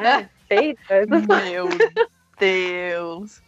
[0.00, 0.28] né?
[0.48, 1.06] Feita.
[1.46, 1.68] Meu
[2.36, 3.43] Deus.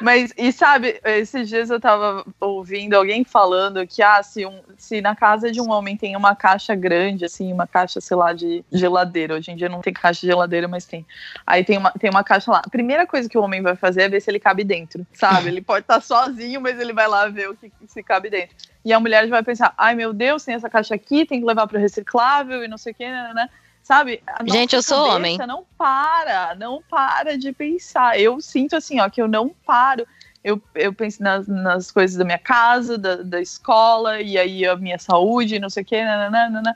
[0.00, 5.00] Mas, e sabe, esses dias eu tava ouvindo alguém falando que, ah, se, um, se
[5.00, 8.64] na casa de um homem tem uma caixa grande, assim, uma caixa, sei lá, de
[8.72, 11.06] geladeira, hoje em dia não tem caixa de geladeira, mas tem.
[11.46, 12.62] Aí tem uma, tem uma caixa lá.
[12.64, 15.48] A primeira coisa que o homem vai fazer é ver se ele cabe dentro, sabe?
[15.48, 18.56] Ele pode estar sozinho, mas ele vai lá ver o que, se cabe dentro.
[18.84, 21.66] E a mulher vai pensar, ai meu Deus, tem essa caixa aqui, tem que levar
[21.66, 23.48] para reciclável e não sei o que, né, né?
[23.90, 24.22] Sabe?
[24.24, 25.36] A Gente, eu sou homem.
[25.48, 28.20] Não para, não para de pensar.
[28.20, 30.06] Eu sinto assim, ó, que eu não paro.
[30.44, 34.76] Eu, eu penso nas, nas coisas da minha casa, da, da escola, e aí a
[34.76, 36.72] minha saúde, não sei o que, nananana,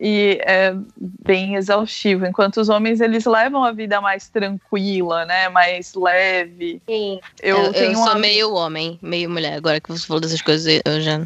[0.00, 2.24] e é bem exaustivo.
[2.24, 5.50] Enquanto os homens, eles levam a vida mais tranquila, né?
[5.50, 6.80] Mais leve.
[6.88, 7.20] Sim.
[7.42, 9.58] Eu, Eu, eu tenho sou uma meio homem, meio mulher.
[9.58, 11.20] Agora que você falou dessas coisas, eu já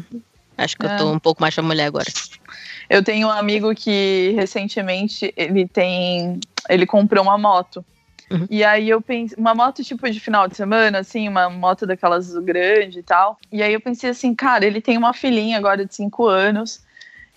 [0.57, 0.93] acho que É.
[0.93, 2.11] eu tô um pouco mais pra mulher agora.
[2.91, 6.41] Eu tenho um amigo que recentemente ele tem.
[6.67, 7.85] Ele comprou uma moto.
[8.29, 8.45] Uhum.
[8.49, 12.33] E aí eu pensei, uma moto tipo de final de semana, assim, uma moto daquelas
[12.39, 13.39] grande e tal.
[13.49, 16.83] E aí eu pensei assim, cara, ele tem uma filhinha agora de 5 anos.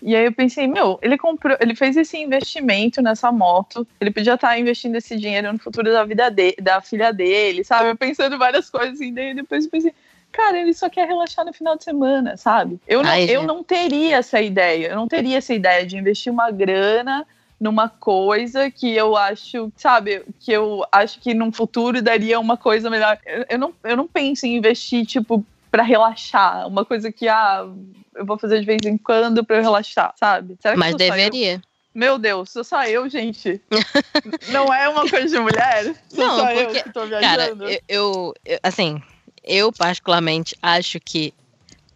[0.01, 3.87] E aí eu pensei, meu, ele comprou, ele fez esse investimento nessa moto.
[4.01, 7.91] Ele podia estar investindo esse dinheiro no futuro da vida de, da filha dele, sabe?
[7.91, 9.93] Eu pensando em várias coisas assim, daí depois eu pensei,
[10.35, 12.77] cara, ele só quer relaxar no final de semana, sabe?
[12.85, 16.31] Eu não, Ai, eu não teria essa ideia, eu não teria essa ideia de investir
[16.31, 17.25] uma grana
[17.57, 22.89] numa coisa que eu acho, sabe, que eu acho que num futuro daria uma coisa
[22.89, 23.17] melhor.
[23.25, 27.65] Eu, eu não, eu não penso em investir, tipo, pra relaxar, uma coisa que, ah,
[28.13, 30.57] eu vou fazer de vez em quando pra eu relaxar, sabe?
[30.61, 30.97] Será que Mas eu?
[30.97, 31.61] deveria.
[31.93, 33.61] Meu Deus, sou só eu, gente.
[34.51, 35.95] não é uma coisa de mulher?
[36.09, 37.63] Sou Não, só eu porque, que tô Cara, viajando?
[37.69, 39.01] eu, eu- eu- assim,
[39.45, 41.33] eu particularmente acho que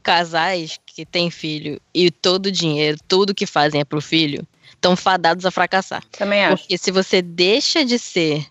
[0.02, 4.96] casais que têm filho e todo o dinheiro, tudo que fazem é pro filho, estão
[4.96, 6.04] fadados a fracassar.
[6.12, 6.64] Também acho.
[6.64, 8.46] Porque se você deixa de ser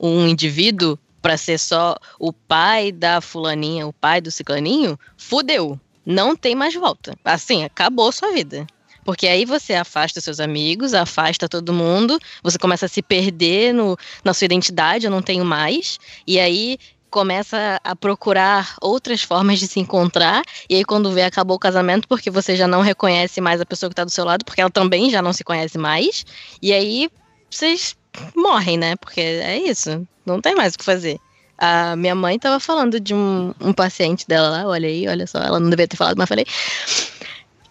[0.00, 5.78] um indivíduo pra ser só o pai da fulaninha, o pai do ciclaninho, fudeu.
[6.04, 7.16] Não tem mais volta.
[7.24, 8.66] Assim, acabou sua vida.
[9.04, 13.96] Porque aí você afasta seus amigos, afasta todo mundo, você começa a se perder no,
[14.24, 15.98] na sua identidade, eu não tenho mais.
[16.26, 16.78] E aí
[17.14, 20.42] começa a procurar outras formas de se encontrar.
[20.68, 23.88] E aí, quando vê, acabou o casamento, porque você já não reconhece mais a pessoa
[23.88, 26.26] que tá do seu lado, porque ela também já não se conhece mais.
[26.60, 27.08] E aí
[27.48, 27.96] vocês
[28.34, 28.96] morrem, né?
[28.96, 30.04] Porque é isso.
[30.26, 31.20] Não tem mais o que fazer.
[31.56, 35.38] A minha mãe tava falando de um, um paciente dela lá, olha aí, olha só,
[35.38, 36.46] ela não devia ter falado, mas falei.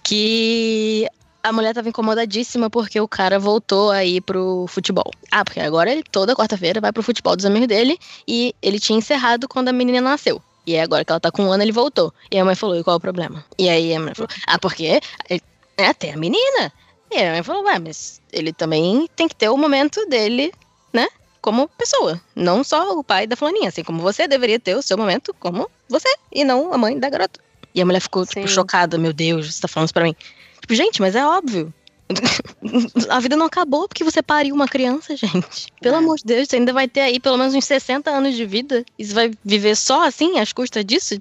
[0.01, 1.05] Que
[1.43, 5.11] a mulher tava incomodadíssima porque o cara voltou a ir pro futebol.
[5.29, 8.97] Ah, porque agora ele toda quarta-feira vai pro futebol dos amigos dele e ele tinha
[8.97, 10.41] encerrado quando a menina nasceu.
[10.65, 12.13] E aí agora que ela tá com um ano, ele voltou.
[12.31, 13.43] E a mãe falou, e qual é o problema?
[13.59, 15.01] E aí a mãe falou, ah, porque
[15.77, 16.71] é até a menina.
[17.11, 20.53] E a mãe falou, ué, mas ele também tem que ter o momento dele,
[20.93, 21.09] né?
[21.41, 22.21] Como pessoa.
[22.33, 23.67] Não só o pai da fulaninha.
[23.67, 26.07] Assim como você deveria ter o seu momento como você.
[26.31, 27.41] E não a mãe da garota.
[27.75, 28.97] E a mulher ficou, tipo, chocada.
[28.97, 30.15] Meu Deus, você tá falando isso pra mim.
[30.63, 31.73] Tipo, gente, mas é óbvio.
[33.09, 35.67] A vida não acabou porque você pariu uma criança, gente.
[35.81, 38.45] Pelo amor de Deus, você ainda vai ter aí pelo menos uns 60 anos de
[38.45, 38.85] vida.
[38.97, 41.19] E você vai viver só assim, às custas disso?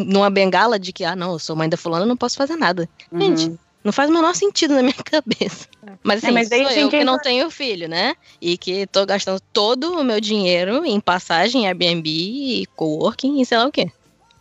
[0.00, 2.88] Numa bengala de que, ah, não, eu sou mãe da fulana, não posso fazer nada.
[3.12, 5.68] Gente, não faz o menor sentido na minha cabeça.
[6.02, 8.16] Mas assim, É, mas daí sou eu que não tenho filho, né?
[8.40, 13.56] E que tô gastando todo o meu dinheiro em passagem, Airbnb, e coworking e sei
[13.56, 13.88] lá o quê.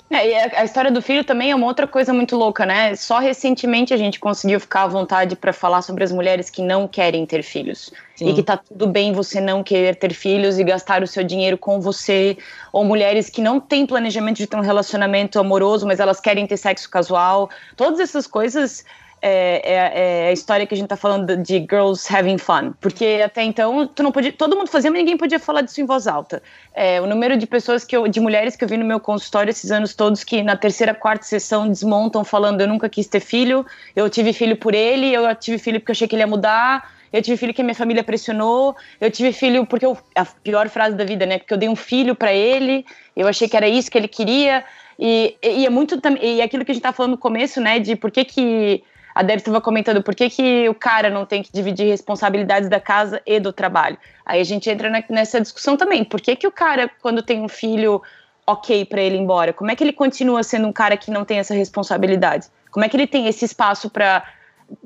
[0.09, 2.95] É, e a a história do filho também é uma outra coisa muito louca, né?
[2.95, 6.87] Só recentemente a gente conseguiu ficar à vontade para falar sobre as mulheres que não
[6.87, 7.91] querem ter filhos.
[8.15, 8.29] Sim.
[8.29, 11.57] E que tá tudo bem você não querer ter filhos e gastar o seu dinheiro
[11.57, 12.37] com você.
[12.71, 16.57] Ou mulheres que não têm planejamento de ter um relacionamento amoroso, mas elas querem ter
[16.57, 17.49] sexo casual.
[17.75, 18.85] Todas essas coisas.
[19.21, 22.73] É, é- é a história que a gente tá falando de girls having fun.
[22.79, 25.85] Porque até então, tu não podia, todo mundo fazia, mas ninguém podia falar disso em
[25.85, 26.41] voz alta.
[26.73, 29.49] É, o número de pessoas que eu, de mulheres que eu vi no meu consultório
[29.49, 33.65] esses anos todos que na terceira, quarta sessão desmontam falando eu nunca quis ter filho,
[33.95, 36.91] eu tive filho por ele, eu tive filho porque eu achei que ele ia mudar,
[37.11, 40.69] eu tive filho que a minha família pressionou, eu tive filho porque eu, a pior
[40.69, 41.39] frase da vida, né?
[41.39, 44.63] Porque eu dei um filho para ele, eu achei que era isso que ele queria.
[44.99, 47.95] E, e é muito e aquilo que a gente tá falando no começo, né, de
[47.95, 48.83] por que que
[49.19, 52.79] a Deb estava comentando por que, que o cara não tem que dividir responsabilidades da
[52.79, 53.97] casa e do trabalho.
[54.25, 56.03] Aí a gente entra na- nessa discussão também.
[56.03, 58.01] Por que, que o cara, quando tem um filho,
[58.45, 59.51] ok para ele ir embora?
[59.53, 62.47] Como é que ele continua sendo um cara que não tem essa responsabilidade?
[62.71, 64.23] Como é que ele tem esse espaço para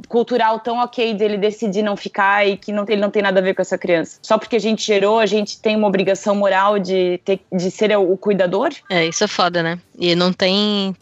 [0.07, 3.43] cultural tão ok dele decidir não ficar e que não, ele não tem nada a
[3.43, 4.19] ver com essa criança?
[4.21, 7.95] Só porque a gente gerou, a gente tem uma obrigação moral de, ter, de ser
[7.97, 8.69] o, cuidador?
[8.89, 9.79] É, isso é foda, né?
[9.97, 10.95] E não tem.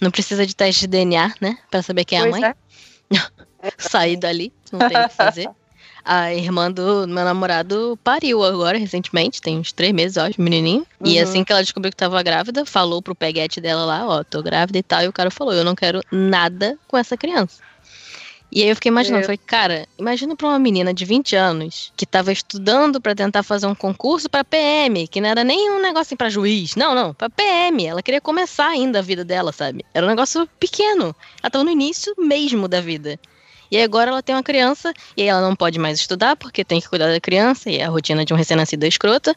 [0.00, 1.56] Não precisa de teste de DNA, né?
[1.70, 2.50] Pra saber quem é a Pois mãe.
[2.50, 2.54] é.
[3.78, 5.48] Sair dali, não tem o que fazer.
[6.04, 10.86] A irmã do meu namorado pariu agora, recentemente, tem uns três meses, ó, menininho.
[11.02, 11.22] E Uhum.
[11.22, 14.78] assim que ela descobriu que tava grávida, falou pro peguete dela lá, ó, tô grávida
[14.78, 15.02] e tal.
[15.02, 17.62] E o cara falou, eu não quero nada com essa criança.
[18.52, 21.90] E aí eu fiquei imaginando, Eu- falei, cara, imagina pra uma menina de 20 anos
[21.96, 25.80] que tava estudando pra tentar fazer um concurso pra PM, que não era nem um
[25.80, 27.84] negócio assim pra juiz, não, não, pra PM.
[27.84, 29.84] Ela queria começar ainda a vida dela, sabe?
[29.92, 31.16] Era um negócio pequeno.
[31.42, 33.18] Ela tava no início mesmo da vida.
[33.70, 36.80] E agora ela tem uma criança e aí ela não pode mais estudar porque tem
[36.80, 39.34] que cuidar da criança e é a rotina de um recém-nascido é escrota.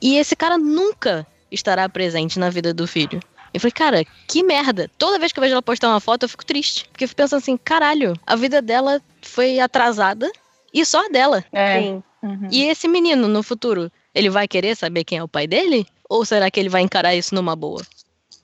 [0.00, 3.20] E esse cara nunca estará presente na vida do filho.
[3.52, 4.90] Eu falei, cara, que merda.
[4.98, 6.88] Toda vez que eu vejo ela postar uma foto, eu fico triste.
[6.90, 10.30] Porque eu fico pensando assim, caralho, a vida dela foi atrasada
[10.72, 11.44] e só a dela.
[11.52, 11.80] É.
[11.80, 12.02] Sim.
[12.20, 12.48] Uhum.
[12.50, 15.86] E esse menino, no futuro, ele vai querer saber quem é o pai dele?
[16.08, 17.80] Ou será que ele vai encarar isso numa boa?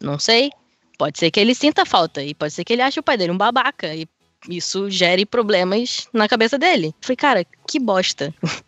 [0.00, 0.50] Não sei.
[0.96, 2.22] Pode ser que ele sinta falta.
[2.22, 3.92] E pode ser que ele ache o pai dele um babaca.
[3.92, 4.06] E
[4.48, 6.94] isso gere problemas na cabeça dele.
[7.00, 8.34] Falei, cara, que bosta.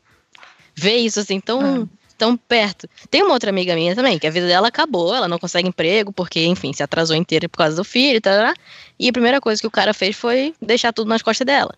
[0.74, 2.88] Ver isso assim tão, tão perto.
[3.10, 6.12] Tem uma outra amiga minha também, que a vida dela acabou, ela não consegue emprego,
[6.12, 8.54] porque, enfim, se atrasou inteira por causa do filho e tal.
[8.98, 11.74] E a primeira coisa que o cara fez foi deixar tudo nas costas dela.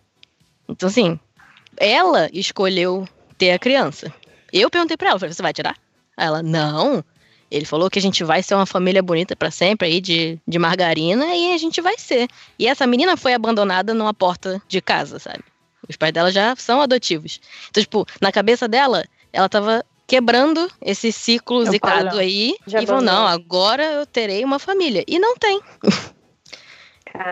[0.69, 1.19] Então, assim,
[1.77, 4.13] ela escolheu ter a criança.
[4.51, 5.75] Eu perguntei pra ela, falei, você vai tirar?
[6.17, 7.03] Ela, não.
[7.49, 10.59] Ele falou que a gente vai ser uma família bonita pra sempre aí, de, de
[10.59, 12.27] margarina, e a gente vai ser.
[12.57, 15.43] E essa menina foi abandonada numa porta de casa, sabe?
[15.87, 17.39] Os pais dela já são adotivos.
[17.69, 22.55] Então, tipo, na cabeça dela, ela tava quebrando esse ciclo É zicado aí.
[22.65, 25.03] De e falou, não, agora eu terei uma família.
[25.07, 25.61] E não tem.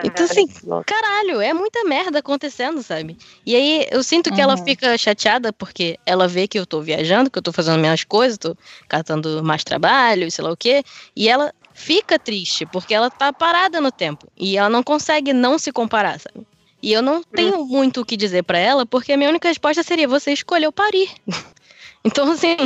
[0.02, 0.46] Então, assim,
[0.86, 3.16] caralho, é muita merda acontecendo, sabe?
[3.46, 4.64] E aí eu sinto que ela Uhum.
[4.64, 8.38] fica chateada porque ela vê que eu tô viajando, que eu tô fazendo minhas coisas,
[8.38, 8.56] tô
[8.88, 10.82] catando mais trabalho, sei lá o quê,
[11.16, 15.58] e ela fica triste porque ela tá parada no tempo e ela não consegue não
[15.58, 16.46] se comparar, sabe?
[16.82, 19.82] E eu não tenho muito o que dizer pra ela porque a minha única resposta
[19.82, 21.08] seria você escolheu parir.
[22.04, 22.56] então, assim,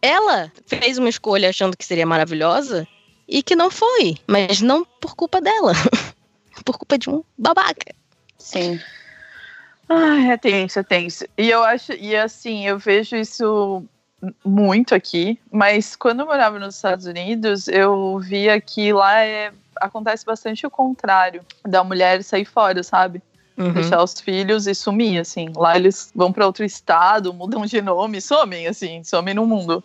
[0.00, 2.86] ela fez uma escolha achando que seria maravilhosa
[3.28, 5.72] e que não foi, mas não por culpa dela.
[6.62, 7.94] por culpa de um babaca.
[8.38, 8.80] Sim.
[9.88, 11.24] Ai, é tenso, é tenso.
[11.36, 13.84] E eu acho, e assim, eu vejo isso
[14.44, 20.24] muito aqui, mas quando eu morava nos Estados Unidos, eu via que lá é, acontece
[20.24, 23.22] bastante o contrário, da mulher sair fora, sabe?
[23.56, 23.72] Uhum.
[23.72, 25.52] Deixar os filhos e sumir, assim.
[25.54, 29.84] Lá eles vão para outro estado, mudam de nome, somem, assim, somem no mundo.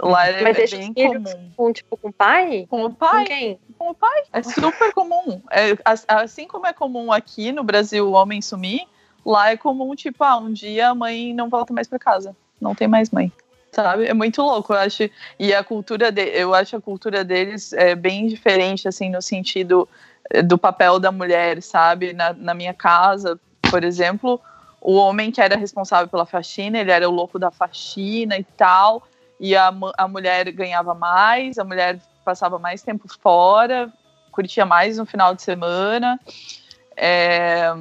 [0.00, 1.50] Lá é, Mas é deixa bem os filhos comum.
[1.56, 2.66] com, tipo, com o pai?
[2.70, 3.58] Com o Com pai, quem?
[3.78, 4.22] com o pai.
[4.32, 5.40] É super comum.
[5.50, 8.82] É, as- assim como é comum aqui no Brasil o homem sumir,
[9.26, 12.36] lá é comum, tipo, ah, um dia a mãe não volta mais pra casa.
[12.60, 13.32] Não tem mais mãe.
[13.70, 14.06] sabe?
[14.06, 15.08] É muito louco, eu acho.
[15.38, 19.86] E a cultura de, eu acho a cultura deles é bem diferente, assim, no sentido
[20.30, 22.12] eh, do papel da mulher, sabe?
[22.14, 23.38] Na, na minha casa,
[23.70, 24.40] por exemplo,
[24.80, 29.02] o homem que era responsável pela faxina, ele era o louco da faxina e tal,
[29.40, 33.92] e a, a mulher ganhava mais, a mulher passava mais tempo fora,
[34.30, 36.18] curtia mais no final de semana.
[36.96, 37.72] É,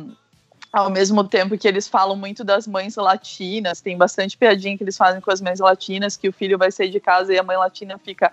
[0.71, 4.97] ao mesmo tempo que eles falam muito das mães latinas, tem bastante piadinha que eles
[4.97, 7.57] fazem com as mães latinas, que o filho vai sair de casa e a mãe
[7.57, 8.31] latina fica,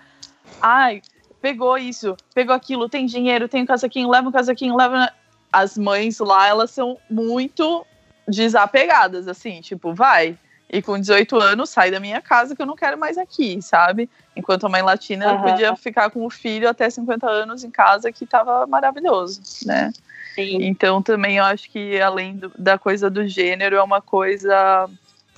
[0.61, 1.01] ai,
[1.41, 5.11] pegou isso, pegou aquilo, tem dinheiro, tem um casaquinho, leva um casaquinho, leva.
[5.53, 7.87] As mães lá, elas são muito
[8.27, 10.37] desapegadas, assim, tipo, vai.
[10.69, 14.09] E com 18 anos, sai da minha casa que eu não quero mais aqui, sabe?
[14.35, 15.43] Enquanto a mãe latina uhum.
[15.43, 19.93] podia ficar com o filho até 50 anos em casa, que tava maravilhoso, né?
[20.35, 20.59] Sim.
[20.63, 24.89] Então também eu acho que além do, da coisa do gênero, é uma coisa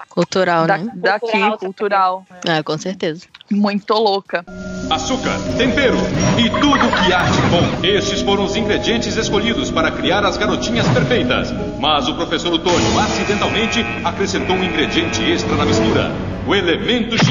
[0.09, 0.90] cultural, da, né?
[0.94, 1.59] Daqui, cultural.
[1.59, 2.26] cultural.
[2.46, 3.26] Ah, com certeza.
[3.50, 4.44] Muito louca.
[4.90, 5.96] Açúcar, tempero
[6.38, 7.87] e tudo que há de bom.
[7.87, 11.52] Estes foram os ingredientes escolhidos para criar as garotinhas perfeitas.
[11.80, 16.12] Mas o professor Otônio acidentalmente acrescentou um ingrediente extra na mistura:
[16.46, 17.26] o elemento X.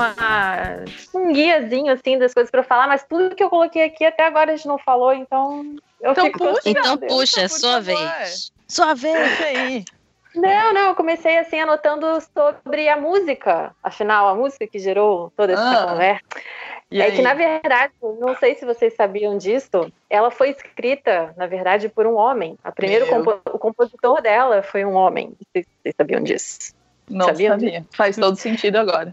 [0.00, 0.84] uma
[1.14, 4.52] um guiazinho assim das coisas para falar, mas tudo que eu coloquei aqui até agora
[4.52, 8.52] a gente não falou, então eu então fico puxa, então puxa, é sua vez.
[8.66, 9.84] Sua vez aí.
[10.34, 13.74] Não, não, eu comecei assim anotando sobre a música.
[13.82, 16.22] Afinal, a música que gerou toda essa ah, conversa.
[16.92, 17.12] é aí?
[17.12, 22.06] que, na verdade, não sei se vocês sabiam disso, ela foi escrita, na verdade, por
[22.06, 22.56] um homem.
[22.62, 25.28] A primeiro compo o compositor dela foi um homem.
[25.28, 26.79] Não sei se vocês sabiam disso.
[27.10, 27.50] Não sabia?
[27.50, 27.86] sabia.
[27.90, 29.10] Faz todo sentido agora.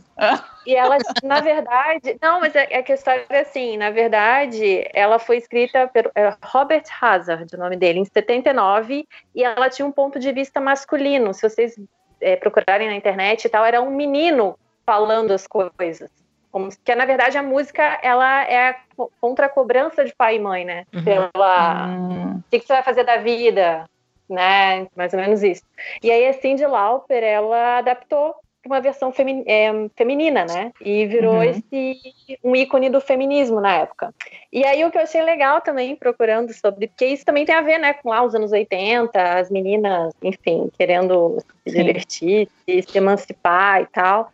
[0.66, 4.88] E ela, na verdade, não, mas é, é que a história é assim, na verdade,
[4.94, 9.86] ela foi escrita pelo é, Robert Hazard, o nome dele, em 79, e ela tinha
[9.86, 11.34] um ponto de vista masculino.
[11.34, 11.76] Se vocês
[12.22, 16.10] é, procurarem na internet e tal, era um menino falando as coisas.
[16.52, 18.76] Como que na verdade a música ela é
[19.22, 20.86] contra a cobrança de pai e mãe, né?
[20.94, 21.04] Uhum.
[21.04, 22.38] Pela uhum.
[22.38, 23.86] o que, que você vai fazer da vida?
[24.30, 24.88] Né?
[24.96, 25.64] Mais ou menos isso.
[26.04, 28.36] E aí a Cindy Lauper, ela adaptou
[28.68, 30.72] uma versão femi é, feminina, né?
[30.82, 31.44] E virou uhum.
[31.44, 32.02] esse
[32.44, 34.14] um ícone do feminismo na época.
[34.52, 37.62] E aí o que eu achei legal também procurando sobre, porque isso também tem a
[37.62, 43.82] ver, né, com lá os anos 80, as meninas, enfim, querendo se divertir, se emancipar
[43.82, 44.32] e tal.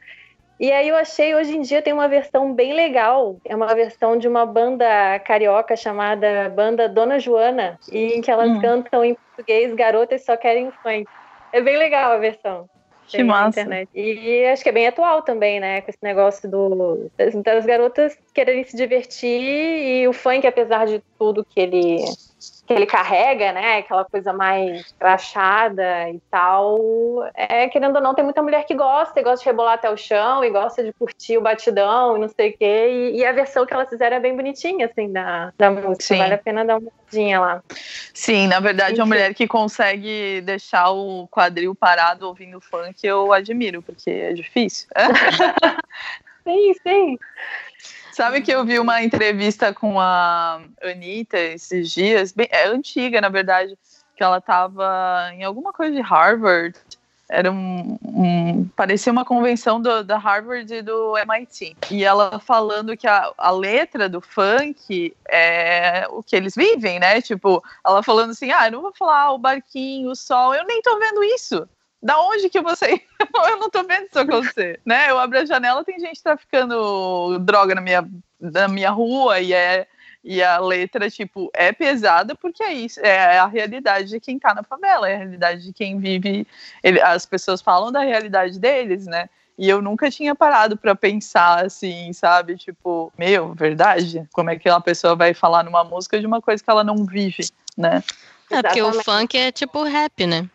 [0.60, 3.38] E aí eu achei, hoje em dia tem uma versão bem legal.
[3.46, 8.62] É uma versão de uma banda carioca chamada Banda Dona Joana, em que elas hum.
[8.62, 11.06] cantam em português Garotas Só Querem Funk.
[11.52, 12.70] É bem legal a versão.
[13.08, 13.62] Que massa.
[13.62, 13.90] Internet.
[13.94, 15.82] E acho que é bem atual também, né?
[15.82, 21.04] Com esse negócio do, das, das garotas quererem se divertir e o funk, apesar de
[21.20, 21.98] tudo que ele
[22.66, 23.80] que ele carrega, né?
[23.80, 26.80] Aquela coisa mais crachada e tal.
[27.36, 29.98] É, querendo ou não, tem muita mulher que gosta, e gosta de rebolar até o
[29.98, 33.12] chão, e gosta de curtir o batidão e não sei o quê.
[33.14, 36.04] E, e a versão que elas fizeram é bem bonitinha, assim, da, da música.
[36.04, 36.18] Sim.
[36.18, 37.64] Vale a pena dar uma olhadinha lá.
[38.14, 39.02] Sim, na verdade, Enfim.
[39.02, 44.88] uma mulher que consegue deixar o quadril parado ouvindo funk, eu admiro, porque é difícil.
[46.48, 47.18] sim, sim.
[48.14, 53.28] Sabe que eu vi uma entrevista com a Anitta esses dias, bem, é antiga, na
[53.28, 53.76] verdade,
[54.16, 56.78] que ela estava em alguma coisa de Harvard.
[57.28, 61.76] Era um, um parecia uma convenção do, da Harvard e do MIT.
[61.90, 67.20] E ela falando que a, a letra do funk é o que eles vivem, né?
[67.20, 70.84] Tipo, ela falando assim: ah, eu não vou falar o barquinho, o sol, eu nem
[70.84, 71.68] tô vendo isso
[72.04, 73.02] da onde que você.
[73.50, 75.10] eu não tô vendo isso acontecer, né?
[75.10, 78.06] Eu abro a janela, tem gente traficando droga na minha,
[78.40, 79.88] na minha rua e é.
[80.26, 84.54] E a letra, tipo, é pesada porque é isso, é a realidade de quem tá
[84.54, 86.48] na favela, é a realidade de quem vive.
[86.82, 89.30] Ele, as pessoas falam da realidade deles, né?
[89.58, 92.56] E eu nunca tinha parado para pensar assim, sabe?
[92.56, 94.26] Tipo, meu, verdade?
[94.32, 97.06] Como é que uma pessoa vai falar numa música de uma coisa que ela não
[97.06, 97.46] vive,
[97.78, 98.02] né?
[98.50, 100.50] É porque o funk é tipo rap, né?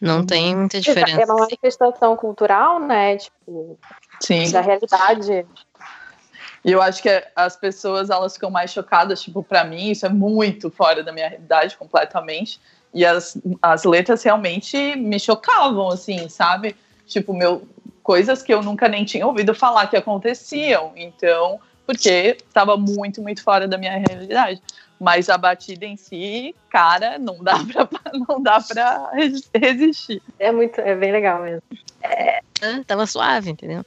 [0.00, 1.20] Não tem muita diferença.
[1.20, 3.16] É uma manifestação cultural, né?
[3.16, 3.78] Tipo,
[4.20, 4.50] Sim.
[4.50, 5.46] da realidade.
[6.64, 10.08] E eu acho que as pessoas elas ficam mais chocadas, tipo, para mim, isso é
[10.08, 12.58] muito fora da minha realidade completamente.
[12.92, 16.74] E as, as letras realmente me chocavam, assim, sabe?
[17.06, 17.68] Tipo, meu,
[18.02, 20.92] coisas que eu nunca nem tinha ouvido falar que aconteciam.
[20.96, 24.62] Então, porque estava muito, muito fora da minha realidade.
[25.04, 27.88] Mas a batida em si, cara, não dá pra,
[28.26, 30.22] não dá pra res- resistir.
[30.38, 31.62] É muito, é bem legal mesmo.
[32.02, 33.84] Ah, Tava suave, entendeu?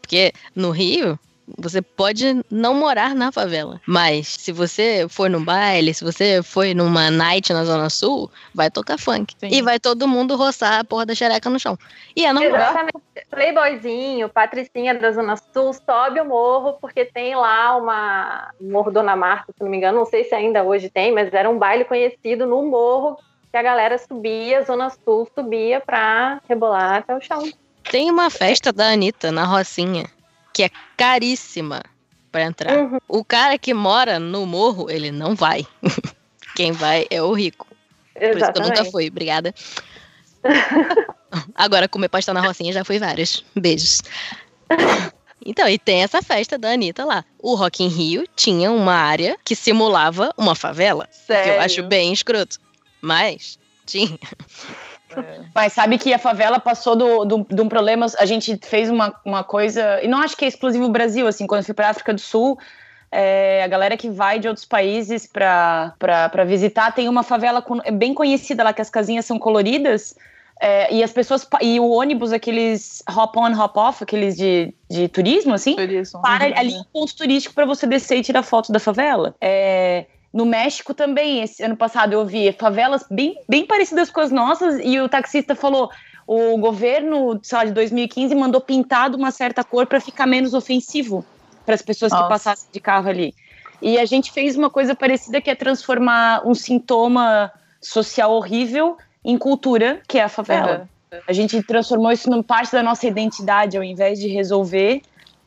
[0.00, 1.18] Porque no Rio,
[1.58, 3.80] você pode não morar na favela.
[3.86, 8.70] Mas se você for num baile, se você for numa night na Zona Sul, vai
[8.70, 9.34] tocar funk.
[9.38, 9.48] Sim.
[9.50, 11.78] E vai todo mundo roçar a porra da xereca no chão.
[12.14, 12.54] E é normal.
[12.54, 12.96] Exatamente.
[13.30, 18.50] Playboyzinho, Patricinha da Zona Sul, sobe o morro, porque tem lá uma.
[18.60, 21.48] Morro Dona Marta, se não me engano, não sei se ainda hoje tem, mas era
[21.48, 23.18] um baile conhecido no morro
[23.50, 27.42] que a galera subia, Zona Sul subia pra rebolar até o chão.
[27.90, 30.04] Tem uma festa da Anitta na Rocinha,
[30.56, 31.82] que é caríssima
[32.32, 32.78] pra entrar.
[32.78, 32.98] Uhum.
[33.06, 35.66] O cara que mora no morro, ele não vai.
[36.56, 37.66] Quem vai é o rico.
[38.14, 38.90] Por isso que eu nunca Exatamente.
[38.90, 39.54] fui, obrigada.
[41.54, 43.44] Agora, comer pasta na Rocinha já fui vários.
[43.54, 44.00] Beijos.
[45.44, 47.22] Então, e tem essa festa da Anitta lá.
[47.38, 51.06] O Rock in Rio tinha uma área que simulava uma favela.
[51.06, 51.52] Que Sério.
[51.52, 52.58] eu acho bem escroto.
[53.02, 54.18] Mas, tinha.
[55.54, 58.06] Mas sabe que a favela passou do, do, de um problema.
[58.18, 60.00] A gente fez uma, uma coisa.
[60.02, 62.58] E não acho que é exclusivo Brasil, assim, quando eu fui pra África do Sul.
[63.10, 65.94] é, a galera que vai de outros países pra
[66.46, 70.14] visitar tem uma favela com- é bem conhecida lá, que as casinhas são coloridas.
[70.58, 71.46] é, e as pessoas.
[71.60, 76.22] E o ônibus, aqueles hop-on, hop-off, aqueles de, de turismo, assim, Turismo.
[76.22, 76.52] para Uhum.
[76.56, 79.34] ali um ponto turístico para você descer e tirar foto da favela.
[79.38, 80.06] É,
[80.36, 84.78] no México também, esse ano passado eu vi favelas bem, bem parecidas com as nossas
[84.84, 85.90] e o taxista falou.
[86.26, 90.52] O governo, sei lá, de 2015 mandou pintar de uma certa cor para ficar menos
[90.52, 91.24] ofensivo
[91.64, 92.28] para as pessoas que Nossa.
[92.28, 93.34] passassem de carro ali.
[93.80, 99.38] E a gente fez uma coisa parecida que é transformar um sintoma social horrível em
[99.38, 100.86] cultura, que é a favela.
[101.26, 105.00] A gente transformou isso numa parte da nossa identidade, ao invés de resolver,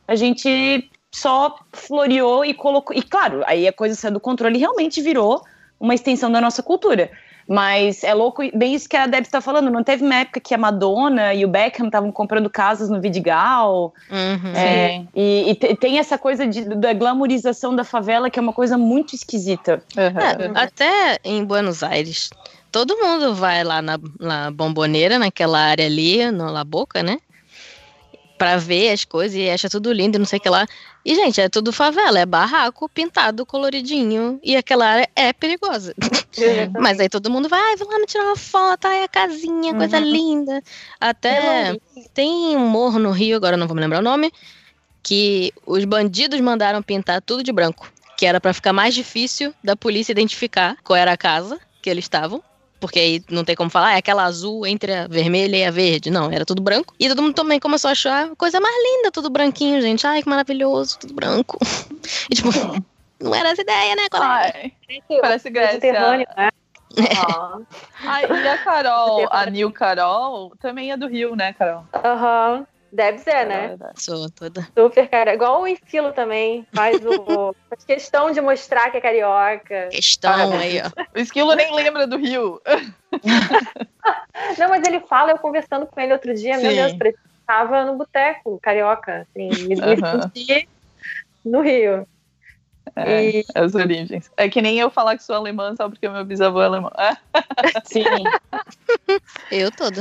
[0.08, 2.96] a gente só floreou e colocou.
[2.96, 5.42] E claro, aí a coisa saiu do controle e realmente virou
[5.78, 7.10] uma extensão da nossa cultura.
[7.48, 9.70] Mas é louco, bem isso que a Deb está falando.
[9.70, 13.92] Não teve uma época que a Madonna e o Beckham estavam comprando casas no Vidigal.
[14.08, 14.52] Uhum.
[14.54, 18.52] É, e, e te- tem essa coisa de, da glamorização da favela que é uma
[18.52, 19.82] coisa muito esquisita.
[19.96, 20.04] Uhum.
[20.04, 22.30] É, até em Buenos Aires,
[22.70, 27.18] todo mundo vai lá na, na bomboneira, naquela área ali, no La Boca, né?
[28.40, 30.66] Pra ver as coisas e acha tudo lindo e não sei o que lá.
[31.04, 34.40] E, gente, é tudo favela, é barraco pintado, coloridinho.
[34.42, 35.94] E aquela área é perigosa.
[36.80, 39.98] Mas aí todo mundo vai, "Ai, vamos lá tirar uma foto, ai, a casinha, coisa
[39.98, 40.04] Uhum.
[40.04, 40.62] linda.
[40.98, 41.76] Até
[42.14, 44.32] tem um morro no Rio, agora não vou me lembrar o nome,
[45.02, 47.92] que os bandidos mandaram pintar tudo de branco.
[48.16, 52.06] Que era pra ficar mais difícil da polícia identificar qual era a casa que eles
[52.06, 52.42] estavam.
[52.80, 55.70] Porque aí não tem como falar, "Ah, é aquela azul entre a vermelha e a
[55.70, 56.10] verde.
[56.10, 56.94] Não, era tudo branco.
[56.98, 60.06] E todo mundo também começou a achar coisa mais linda, tudo branquinho, gente.
[60.06, 61.58] Ai, que maravilhoso, tudo branco.
[62.30, 62.48] E tipo,
[63.20, 64.02] não era essa ideia, né?
[64.12, 64.72] Ai,
[65.20, 65.92] parece Grécia.
[65.92, 66.24] Né?
[68.02, 71.84] Ai, e a Carol, a Nil Carol, também é do Rio, né, Carol?
[71.94, 72.66] Aham.
[72.92, 73.76] Deve ser, né?
[73.96, 74.66] Sou toda.
[74.76, 75.34] Super cara.
[75.34, 76.66] Igual o Esquilo também.
[76.74, 77.54] Faz o.
[77.70, 79.88] faz questão de mostrar que é carioca.
[79.90, 80.90] Questão aí, ó.
[81.16, 82.60] O Esquilo nem lembra do Rio.
[84.58, 86.76] Não, mas ele fala, eu conversando com ele outro dia, meu Sim.
[86.76, 89.26] Deus, parecia que tava no boteco, carioca.
[89.36, 90.68] Assim, me, senti
[91.44, 92.06] no Rio.
[92.96, 94.30] É, E- as origens.
[94.36, 96.90] É que nem eu falar que sou alemã só porque meu bisavô é alemão.
[96.98, 97.16] É.
[97.86, 98.04] Sim.
[99.50, 100.00] Eu toda.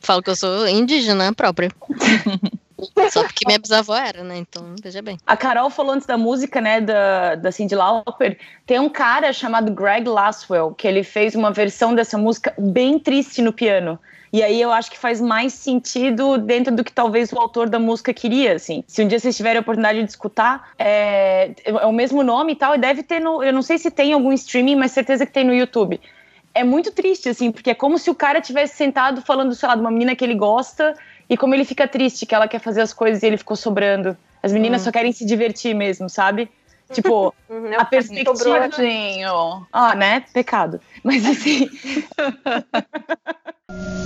[0.00, 1.70] Falo que eu sou indígena própria.
[3.10, 4.38] Só porque minha bisavó era, né?
[4.38, 5.18] Então, veja bem.
[5.26, 8.38] A Carol falou antes da música, né, da, da Cyndi Lauper.
[8.64, 13.42] Tem um cara chamado Greg Laswell, que ele fez uma versão dessa música bem triste
[13.42, 13.98] no piano.
[14.32, 17.78] E aí eu acho que faz mais sentido dentro do que talvez o autor da
[17.78, 18.84] música queria, assim.
[18.86, 22.56] Se um dia vocês tiverem a oportunidade de escutar, é, é o mesmo nome e
[22.56, 23.42] tal, e deve ter no...
[23.42, 25.98] Eu não sei se tem algum streaming, mas certeza que tem no YouTube.
[26.54, 29.74] É muito triste, assim, porque é como se o cara tivesse sentado falando, sei lá,
[29.74, 30.94] de uma menina que ele gosta
[31.28, 34.16] e como ele fica triste que ela quer fazer as coisas e ele ficou sobrando.
[34.42, 36.48] As meninas só querem se divertir mesmo, sabe?
[36.92, 38.36] Tipo, Uhum, a perspectiva.
[38.36, 38.68] sobrou, né?
[38.68, 39.66] Tadinho.
[39.72, 40.24] Ah, né?
[40.32, 40.80] Pecado.
[41.04, 41.68] Mas assim,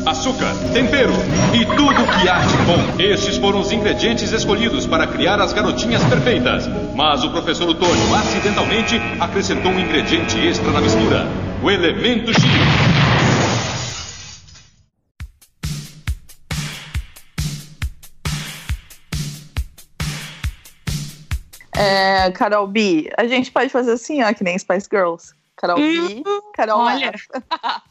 [0.05, 1.13] Açúcar, tempero
[1.55, 3.03] e tudo que há de bom.
[3.03, 6.67] Estes foram os ingredientes escolhidos para criar as garotinhas perfeitas.
[6.97, 11.29] Mas o professor Otônio acidentalmente acrescentou um ingrediente extra na mistura:
[11.63, 12.43] o elemento X.
[21.77, 25.33] É, Carol B, a gente pode fazer assim, ó, que nem Spice Girls.
[25.57, 26.23] Carol B,
[26.55, 27.13] Carol olha.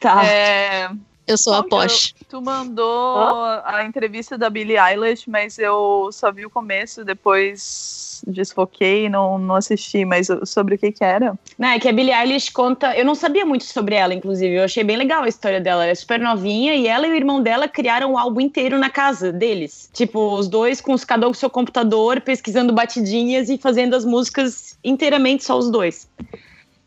[0.00, 0.24] Tá.
[0.24, 0.90] É,
[1.26, 2.14] Eu sou a é Posh.
[2.28, 9.08] tu mandou a entrevista da Billie Eilish, mas eu só vi o começo, depois desfoquei,
[9.08, 11.38] não, não assisti, mas sobre o que que era?
[11.58, 12.96] Não, é que a Billie Eilish conta.
[12.96, 14.54] Eu não sabia muito sobre ela, inclusive.
[14.54, 15.84] Eu achei bem legal a história dela.
[15.84, 18.90] Ela é super novinha e ela e o irmão dela criaram o álbum inteiro na
[18.90, 19.90] casa deles.
[19.92, 24.78] Tipo, os dois com cada um com seu computador, pesquisando batidinhas e fazendo as músicas
[24.82, 26.08] inteiramente só os dois.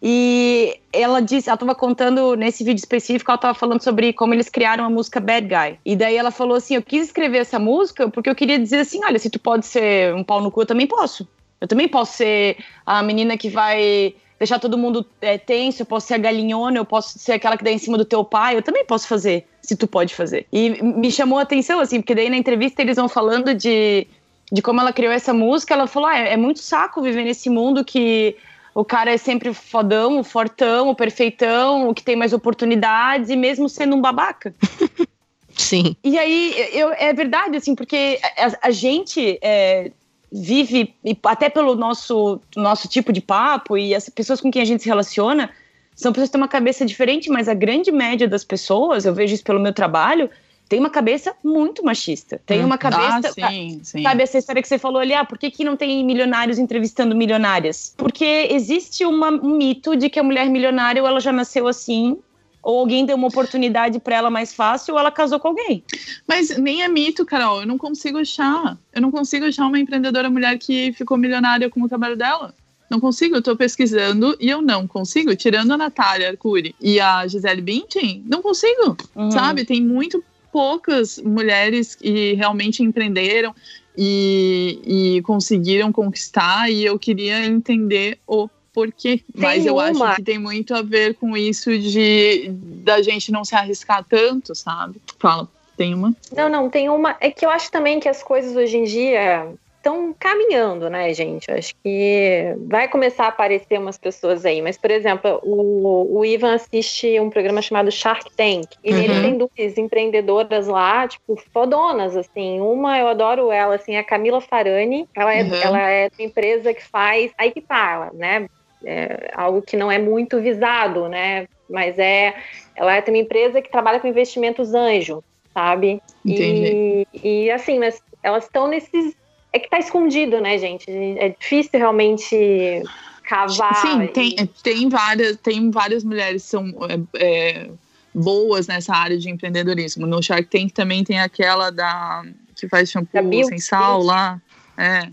[0.02, 4.47] E ela disse, ela estava contando nesse vídeo específico, ela estava falando sobre como eles
[4.47, 5.80] criaram a música Bad Guy.
[5.86, 9.04] E daí ela falou assim: Eu quis escrever essa música porque eu queria dizer assim:
[9.04, 11.28] olha, se tu pode ser um pau no cu, eu também posso.
[11.60, 16.08] Eu também posso ser a menina que vai deixar todo mundo é, tenso, eu posso
[16.08, 18.64] ser a galinhona, eu posso ser aquela que dá em cima do teu pai, eu
[18.64, 20.47] também posso fazer, se tu pode fazer.
[20.52, 24.08] E me chamou a atenção, assim, porque daí na entrevista eles vão falando de,
[24.50, 27.50] de como ela criou essa música, ela falou: ah, é, é muito saco viver nesse
[27.50, 28.38] mundo que
[28.74, 33.30] o cara é sempre o fodão, o fortão, o perfeitão, o que tem mais oportunidades,
[33.30, 34.54] e mesmo sendo um babaca.
[35.56, 35.96] Sim.
[36.04, 39.92] E aí, eu, é verdade, assim, porque a, a gente é,
[40.32, 44.84] vive, até pelo nosso, nosso tipo de papo e as pessoas com quem a gente
[44.84, 45.50] se relaciona,
[45.96, 49.34] são pessoas que têm uma cabeça diferente, mas a grande média das pessoas, eu vejo
[49.34, 50.30] isso pelo meu trabalho,
[50.70, 52.40] tem uma cabeça muito machista.
[52.46, 53.34] Tem uma cabeça.
[53.42, 54.04] Ah, sim, sim.
[54.04, 55.16] Sabe essa história que você falou ali?
[55.16, 57.96] Ah, por que, que não tem milionários entrevistando milionárias?
[57.98, 62.18] Porque existe uma, um mito de que a mulher milionária ela já nasceu assim,
[62.62, 65.84] ou alguém deu uma oportunidade para ela mais fácil, ou ela casou com alguém.
[66.28, 67.62] Mas nem é mito, Carol.
[67.62, 68.78] Eu não consigo achar.
[68.94, 72.54] Eu não consigo achar uma empreendedora mulher que ficou milionária com o trabalho dela.
[72.92, 75.36] Não consigo, eu tô pesquisando e eu não consigo.
[75.36, 79.30] Tirando a Natália Arcuri e a Gisele Bündchen, não consigo, Uhum.
[79.30, 79.64] sabe?
[79.64, 83.54] Tem muito poucas mulheres que realmente empreenderam
[83.97, 89.22] e, e conseguiram conquistar e eu queria entender o porquê.
[89.36, 89.84] Mas eu uma.
[89.84, 92.50] acho que tem muito a ver com isso de
[92.84, 95.02] da gente não se arriscar tanto, sabe?
[95.18, 96.16] Fala, tem uma?
[96.36, 97.16] Não, não, tem uma.
[97.20, 101.50] É que eu acho também que as coisas hoje em dia estão caminhando, né, gente?
[101.50, 104.62] Acho que vai começar a aparecer umas pessoas aí.
[104.62, 108.68] Mas, por exemplo, o, o Ivan assiste um programa chamado Shark Tank.
[108.84, 109.22] E nele Uhum.
[109.22, 112.60] tem duas empreendedoras lá, tipo, fodonas, assim.
[112.60, 115.08] Uma, eu adoro ela, assim, é a Camila Farani.
[115.16, 115.56] Ela é, Uhum.
[115.56, 117.32] ela é uma empresa que faz.
[117.38, 118.48] Aí que tá, né?
[118.86, 121.46] É algo que não é muito visado, né?
[121.70, 122.34] Mas é.
[122.76, 125.22] Ela tem uma empresa que trabalha com investimentos anjo,
[125.54, 126.02] sabe?
[126.26, 127.06] Entendi.
[127.24, 129.19] E, e assim, mas elas estão nesses.
[129.52, 130.86] É que tá escondido, né, gente?
[130.89, 132.84] É difícil realmente
[133.24, 133.76] cavar.
[133.76, 137.70] Sim, e- tem, tem, várias, tem várias mulheres que são é, é,
[138.14, 140.06] boas nessa área de empreendedorismo.
[140.06, 142.24] No Shark Tank também tem aquela da
[142.56, 144.41] que faz shampoo Bill- sem sal Bill- lá.
[144.78, 145.10] É.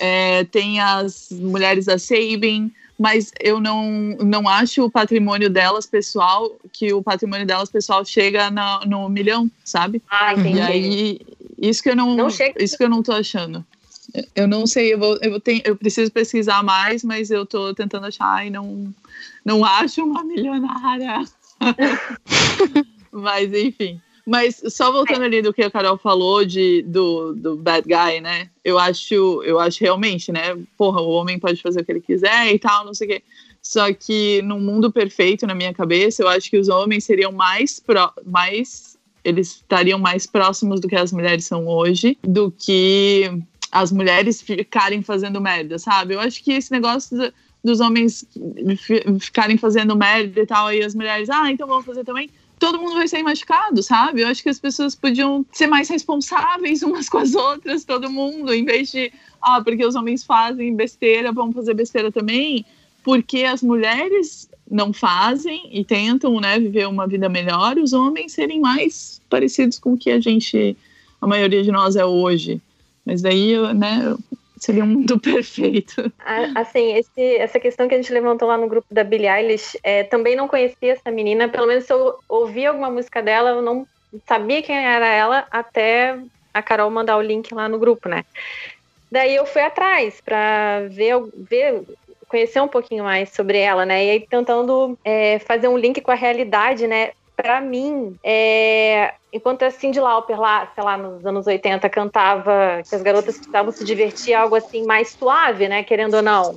[0.00, 6.56] É, tem as mulheres da Sabin, mas eu não, não acho o patrimônio delas pessoal,
[6.72, 10.00] que o patrimônio delas pessoal chega na- no milhão, sabe?
[10.08, 10.58] Ah, entendi.
[10.58, 11.20] E aí,
[11.60, 13.64] isso que eu não, Não chega- isso que eu não tô achando.
[14.34, 17.74] Eu não sei, eu, vou, eu, vou ter, eu preciso pesquisar mais, mas eu tô
[17.74, 18.92] tentando achar e não,
[19.44, 21.24] não acho uma milionária.
[23.12, 24.00] mas, enfim.
[24.26, 28.50] Mas só voltando ali do que a Carol falou de, do, do bad guy, né?
[28.62, 30.54] Eu acho, eu acho realmente, né?
[30.76, 33.22] Porra, o homem pode fazer o que ele quiser e tal, não sei o quê.
[33.62, 37.80] Só que num mundo perfeito, na minha cabeça, eu acho que os homens seriam mais,
[37.80, 38.97] pró mais
[39.28, 43.30] eles estariam mais próximos do que as mulheres são hoje, do que
[43.70, 46.14] as mulheres ficarem fazendo merda, sabe?
[46.14, 48.24] Eu acho que esse negócio do- dos homens
[48.78, 52.30] fi- ficarem fazendo merda e tal, e as mulheres, ah, então vamos fazer também.
[52.58, 54.22] Todo mundo vai sair machucado, sabe?
[54.22, 58.52] Eu acho que as pessoas podiam ser mais responsáveis umas com as outras, todo mundo,
[58.54, 59.12] em vez de,
[59.42, 62.64] ah, porque os homens fazem besteira, vamos fazer besteira também,
[63.04, 68.60] porque as mulheres não fazem e tentam, né, viver uma vida melhor, os homens serem
[68.60, 70.76] mais parecidos com o que a gente,
[71.20, 72.60] a maioria de nós é hoje.
[73.04, 74.14] Mas daí, né,
[74.58, 76.12] seria um mundo perfeito.
[76.54, 80.04] Assim, esse- essa questão que a gente levantou lá no grupo da Billie Eilish, é,
[80.04, 81.48] também não conhecia essa menina.
[81.48, 83.86] Pelo menos se eu ouvi alguma música dela, eu não
[84.26, 86.18] sabia quem era ela até
[86.52, 88.22] a Carol mandar o link lá no grupo, né?
[89.10, 91.14] Daí eu fui atrás para ver,
[91.48, 91.82] ver,
[92.28, 94.04] conhecer um pouquinho mais sobre ela, né?
[94.04, 97.10] E aí tentando é, fazer um link com a realidade, né?
[97.34, 102.94] Pra mim, é, enquanto a Cyndi Lauper lá, sei lá, nos anos 80 cantava que
[102.94, 105.82] as garotas precisavam se divertir, algo assim mais suave, né?
[105.82, 106.52] Querendo ou não.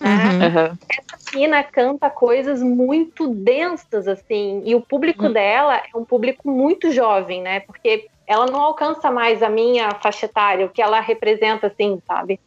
[0.00, 0.48] né?
[0.48, 0.78] Uhum.
[0.88, 6.90] Essa menina canta coisas muito densas, assim, e o público dela é um público muito
[6.90, 7.60] jovem, né?
[7.60, 12.40] Porque ela não alcança mais a minha faixa etária, o que ela representa, assim, sabe?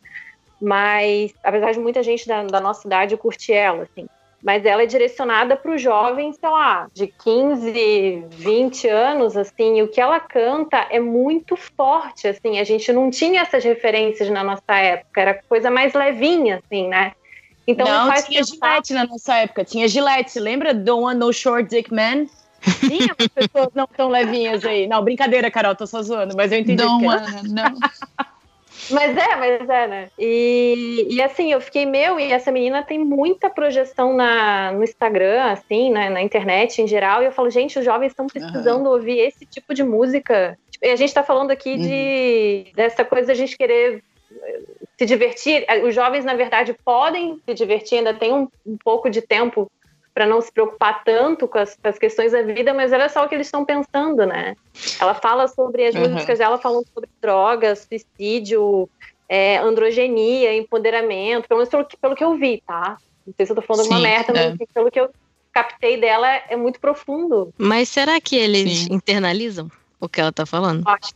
[0.65, 4.07] Mas, apesar de muita gente da, da nossa idade curtir ela, assim.
[4.41, 9.83] mas ela é direcionada para os jovens, sei lá, de 15, 20 anos, assim, e
[9.83, 14.43] o que ela canta é muito forte, assim, a gente não tinha essas referências na
[14.43, 17.11] nossa época, era coisa mais levinha, assim, né?
[17.67, 18.55] Então não, tinha pensar...
[18.55, 22.25] Gillette na nossa época, tinha Gillette, lembra Don't Want No Short Dick Man?
[22.79, 24.87] Tinha pessoas não tão levinhas aí.
[24.87, 26.83] Não, brincadeira, Carol, tô só zoando, mas eu entendi.
[26.83, 27.77] Não, Ana, não.
[28.91, 30.09] Mas é, mas é, né?
[30.17, 35.43] E, e assim, eu fiquei, meu, e essa menina tem muita projeção na, no Instagram,
[35.45, 38.93] assim, né, na internet em geral, e eu falo, gente, os jovens estão precisando uhum.
[38.93, 40.57] ouvir esse tipo de música.
[40.81, 41.81] E a gente tá falando aqui uhum.
[41.81, 44.03] de dessa coisa da gente querer
[44.97, 45.65] se divertir.
[45.83, 49.69] Os jovens, na verdade, podem se divertir, ainda tem um, um pouco de tempo
[50.15, 53.25] para não se preocupar tanto com as, com as, questões da vida, mas olha só
[53.25, 54.55] o que eles estão pensando, né?
[54.97, 56.09] Ela fala sobre as uhum.
[56.09, 58.89] músicas dela falando sobre drogas, suicídio,
[59.27, 62.97] é, androgenia, empoderamento, pelo menos pelo, pelo que eu vi, tá?
[63.27, 64.55] Não sei se eu tô falando Sim, uma merda, é.
[64.57, 65.09] mas pelo que eu
[65.51, 67.53] captei dela é muito profundo.
[67.57, 68.93] Mas será que eles Sim.
[68.93, 70.87] internalizam o que ela tá falando?
[70.87, 71.13] Acho.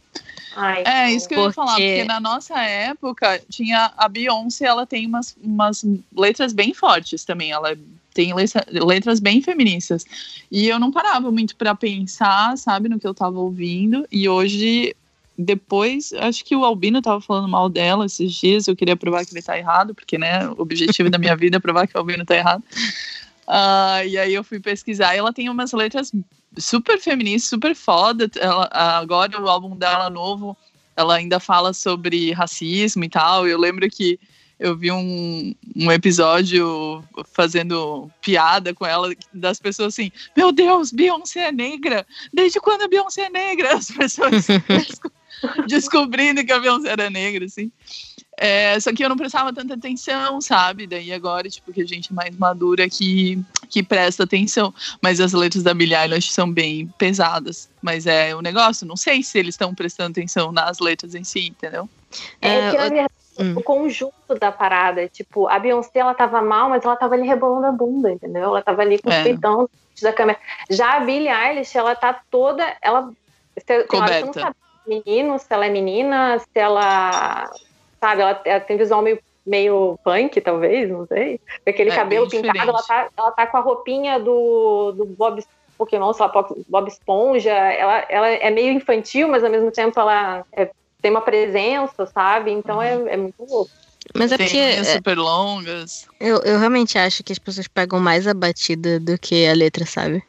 [0.55, 4.85] Ai, é, isso que eu ia falar, porque na nossa época tinha a Beyoncé, ela
[4.85, 5.85] tem umas, umas
[6.15, 7.77] letras bem fortes também, ela
[8.13, 10.05] tem letras bem feministas.
[10.51, 14.95] E eu não parava muito para pensar, sabe, no que eu tava ouvindo, e hoje
[15.41, 19.33] depois, acho que o Albino tava falando mal dela esses dias, eu queria provar que
[19.33, 22.25] ele tá errado, porque, né, o objetivo da minha vida é provar que o Albino
[22.25, 22.61] tá errado.
[23.47, 26.11] Uh, e aí eu fui pesquisar e ela tem umas letras
[26.57, 28.29] super feministas, super foda.
[28.39, 30.57] Ela, agora o álbum dela novo,
[30.95, 33.47] ela ainda fala sobre racismo e tal.
[33.47, 34.19] Eu lembro que
[34.59, 41.47] eu vi um, um episódio fazendo piada com ela, das pessoas assim, meu Deus, Beyoncé
[41.47, 42.05] é negra?
[42.33, 43.75] Desde quando a Beyoncé é negra?
[43.75, 44.47] As pessoas
[45.65, 47.71] descobrindo que a Beyoncé era negra, assim.
[48.41, 50.87] É, só que eu não prestava tanta atenção, sabe?
[50.87, 53.37] Daí agora, tipo, que a gente é mais madura que,
[53.69, 54.73] que presta atenção.
[55.01, 57.69] Mas as letras da Billie Eilish são bem pesadas.
[57.81, 61.23] Mas é o um negócio, não sei se eles estão prestando atenção nas letras em
[61.25, 61.89] si, entendeu?
[62.41, 63.53] É, que na verdade, hum.
[63.57, 67.67] o conjunto da parada, tipo, a Beyoncé, ela tava mal, mas ela tava ali rebolando
[67.67, 68.43] a bunda, entendeu?
[68.43, 69.21] Ela tava ali com o é.
[69.21, 69.69] peitão
[70.01, 70.39] da câmera.
[70.69, 73.11] Já a Billie Eilish, ela tá toda, ela...
[73.89, 74.25] Coberta.
[74.25, 74.55] Não sabe
[74.87, 77.51] menino, se ela é menina, se ela
[77.99, 78.21] sabe?
[78.21, 81.39] Ela, ela tem visual meio, meio punk, talvez, não sei.
[81.65, 85.43] Aquele é, cabelo pintado, ela tá, ela tá com a roupinha do, do Bob
[85.77, 87.51] Pokémon, sei lá, Bob Esponja.
[87.51, 90.69] Ela, ela é meio infantil, mas ao mesmo tempo ela é,
[91.01, 92.51] tem uma presença, sabe?
[92.51, 93.71] Então é, é muito louco.
[94.15, 94.57] Mas é porque.
[94.57, 96.07] É, super longas.
[96.19, 99.85] Eu, eu realmente acho que as pessoas pegam mais a batida do que a letra,
[99.85, 100.23] sabe?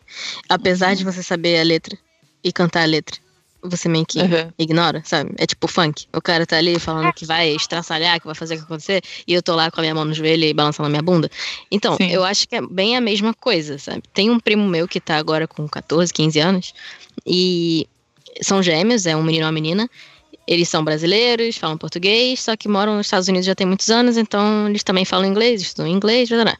[0.48, 0.96] Apesar uhum.
[0.96, 1.96] de você saber a letra
[2.44, 3.18] e cantar a letra
[3.62, 4.52] você meio que uhum.
[4.58, 5.32] ignora, sabe?
[5.38, 6.06] É tipo funk.
[6.14, 9.34] O cara tá ali falando que vai estraçalhar, que vai fazer o que acontecer, e
[9.34, 11.30] eu tô lá com a minha mão no joelho e balançando a minha bunda.
[11.70, 12.10] Então, Sim.
[12.10, 14.02] eu acho que é bem a mesma coisa, sabe?
[14.12, 16.74] Tem um primo meu que tá agora com 14, 15 anos,
[17.26, 17.86] e
[18.42, 19.90] são gêmeos, é um menino e uma menina.
[20.46, 24.16] Eles são brasileiros, falam português, só que moram nos Estados Unidos já tem muitos anos,
[24.16, 26.58] então eles também falam inglês, estudam inglês, blá, blá.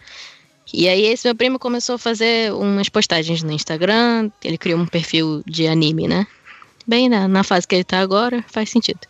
[0.72, 4.86] E aí esse meu primo começou a fazer umas postagens no Instagram, ele criou um
[4.86, 6.26] perfil de anime, né?
[6.86, 9.00] Bem na, na fase que ele tá agora, faz sentido.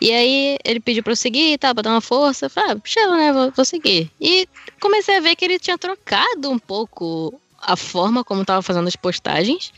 [0.00, 2.48] E aí ele pediu pra eu seguir, tá, pra dar uma força.
[2.48, 4.10] Falei, ah, chega, né, vou, vou, seguir.
[4.20, 4.48] E
[4.80, 8.96] comecei a ver que ele tinha trocado um pouco a forma como tava fazendo as
[8.96, 9.72] postagens.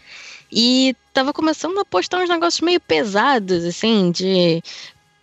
[0.50, 4.62] E tava começando a postar uns negócios meio pesados, assim, de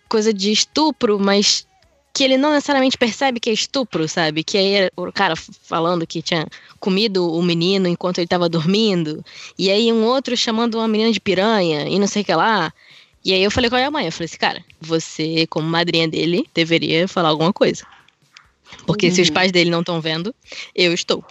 [0.08, 1.66] coisa de estupro, mas
[2.14, 4.44] que ele não necessariamente percebe que é estupro, sabe?
[4.44, 6.46] Que aí o cara falando que tinha
[6.78, 9.24] comido o menino enquanto ele estava dormindo,
[9.58, 12.72] e aí um outro chamando uma menina de piranha e não sei o que lá.
[13.24, 16.06] E aí eu falei com a minha mãe, eu falei assim, cara, você, como madrinha
[16.06, 17.84] dele, deveria falar alguma coisa.
[18.86, 19.14] Porque uhum.
[19.14, 19.34] se os uhum.
[19.34, 20.32] pais dele não estão vendo,
[20.74, 21.24] eu estou.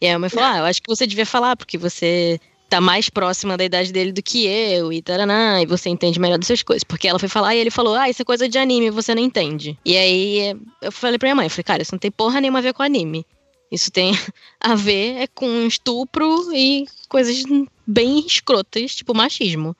[0.00, 2.38] E aí a mãe falou, ah, eu acho que você devia falar, porque você
[2.68, 6.38] tá mais próxima da idade dele do que eu, e taraná, e você entende melhor
[6.38, 6.84] dessas coisas.
[6.84, 9.22] Porque ela foi falar e ele falou, ah, isso é coisa de anime, você não
[9.22, 9.78] entende.
[9.84, 12.62] E aí eu falei pra minha mãe, falei, cara, isso não tem porra nenhuma a
[12.62, 13.24] ver com anime.
[13.70, 14.12] Isso tem
[14.60, 17.42] a ver é com estupro e coisas
[17.86, 19.76] bem escrotas, tipo machismo.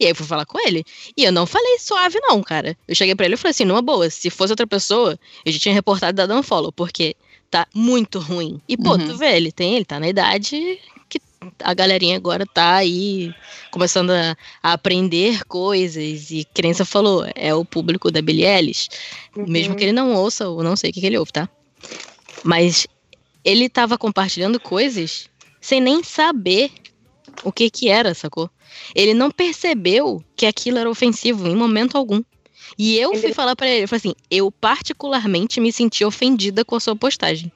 [0.00, 0.84] E aí eu fui falar com ele.
[1.16, 2.76] E eu não falei suave, não, cara.
[2.86, 5.58] Eu cheguei pra ele e falei assim, numa boa, se fosse outra pessoa, eu já
[5.58, 7.16] tinha reportado da Dan Follow, porque
[7.50, 8.60] tá muito ruim.
[8.68, 9.06] E, pô, uhum.
[9.06, 10.78] tu vê, ele tem, ele tá na idade
[11.62, 13.32] a galerinha agora tá aí
[13.70, 18.88] começando a, a, aprender coisas e criança falou, é o público da Billie Eilish,
[19.36, 19.46] uhum.
[19.46, 21.48] mesmo que ele não ouça ou não sei o que, que ele ouve, tá?
[22.42, 22.86] Mas
[23.44, 25.28] ele tava compartilhando coisas
[25.60, 26.70] sem nem saber
[27.44, 28.50] o que que era, sacou?
[28.94, 32.22] Ele não percebeu que aquilo era ofensivo em momento algum.
[32.76, 36.76] E eu fui falar para ele, eu falei assim, eu particularmente me senti ofendida com
[36.76, 37.50] a sua postagem.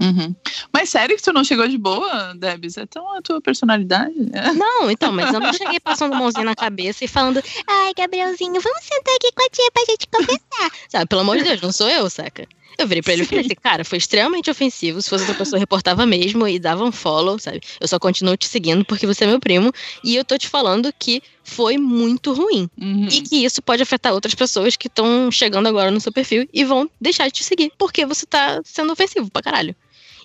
[0.00, 0.34] Uhum.
[0.72, 2.76] Mas sério que tu não chegou de boa, Debs?
[2.76, 4.14] É tão a tua personalidade?
[4.56, 8.82] Não, então, mas eu não cheguei passando mãozinha na cabeça e falando, ai, Gabrielzinho, vamos
[8.82, 10.78] sentar aqui com a tia pra gente conversar.
[10.88, 12.48] Sabe, pelo amor de Deus, não sou eu, saca?
[12.78, 15.02] Eu virei pra ele e falei assim, cara, foi extremamente ofensivo.
[15.02, 17.60] Se fosse outra pessoa, reportava mesmo e dava um follow, sabe?
[17.78, 19.70] Eu só continuo te seguindo porque você é meu primo.
[20.02, 22.70] E eu tô te falando que foi muito ruim.
[22.80, 23.06] Uhum.
[23.10, 26.64] E que isso pode afetar outras pessoas que estão chegando agora no seu perfil e
[26.64, 27.70] vão deixar de te seguir.
[27.76, 29.76] Porque você tá sendo ofensivo pra caralho.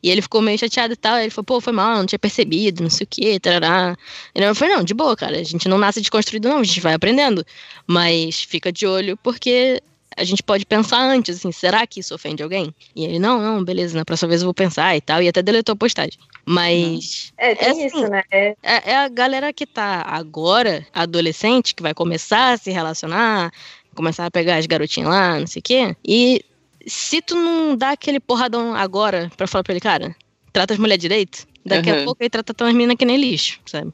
[0.01, 1.17] E ele ficou meio chateado e tal.
[1.17, 3.97] Ele falou, pô, foi mal, não tinha percebido, não sei o quê, tarará.
[4.33, 5.37] E eu falei, não, de boa, cara.
[5.37, 7.45] A gente não nasce desconstruído, não, a gente vai aprendendo.
[7.87, 9.81] Mas fica de olho, porque
[10.17, 12.73] a gente pode pensar antes, assim, será que isso ofende alguém?
[12.95, 15.21] E ele, não, não, beleza, na próxima vez eu vou pensar e tal.
[15.21, 16.17] E até deletou a postagem.
[16.45, 17.33] Mas.
[17.37, 18.23] É, tem assim, isso, né?
[18.31, 23.51] É, É, é a galera que tá agora, adolescente, que vai começar a se relacionar,
[23.93, 25.95] começar a pegar as garotinhas lá, não sei o quê.
[26.05, 26.45] E
[26.85, 30.15] se tu não dá aquele porradão agora pra falar pra ele, cara,
[30.53, 32.05] trata as mulheres direito, daqui a Uhum.
[32.05, 33.91] pouco ele trata as meninas que nem lixo, sabe?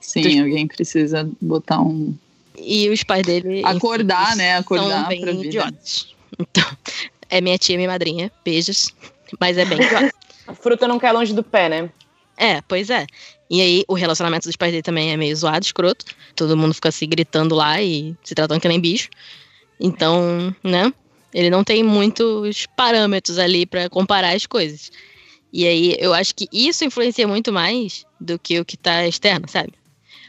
[0.00, 2.14] Sim, alguém precisa botar um.
[2.58, 3.60] E os pais dele.
[3.60, 4.52] enfim, Acordar, né?
[4.52, 5.46] são Acordar bem pra vida.
[5.46, 6.14] idiotas.
[6.38, 6.64] Então,
[7.30, 8.30] é minha tia, minha madrinha.
[8.44, 8.92] Beijos.
[9.40, 10.12] Mas é bem idiota.
[10.46, 11.90] A fruta não cai longe do pé, né?
[12.36, 13.06] É, pois é.
[13.48, 16.04] E aí, o relacionamento dos pais dele também é meio zoado, escroto.
[16.36, 19.08] Todo mundo fica se gritando lá e se tratando que nem bicho.
[19.80, 20.92] Então, né?
[21.34, 24.92] Ele não tem muitos parâmetros ali pra comparar as coisas.
[25.52, 29.48] E aí, eu acho que isso influencia muito mais do que o que tá externo,
[29.48, 29.72] sabe?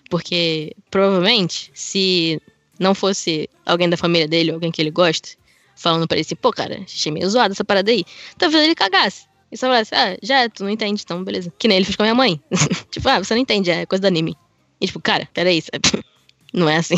[0.10, 2.42] Porque, provavelmente, se
[2.80, 5.30] não fosse alguém da família dele, alguém que ele gosta,
[5.76, 8.04] falando pra ele assim, pô, cara, achei meio zoado essa parada aí,
[8.38, 9.28] talvez ele cagasse.
[9.52, 11.54] E só falasse, ah, já, tu não entende, então, beleza.
[11.58, 12.42] Que nem ele fez com a minha mãe.
[12.90, 14.36] tipo, ah, você não entende, é coisa do anime.
[14.82, 16.04] E tipo, cara, peraí, sabe?
[16.56, 16.96] Não é assim.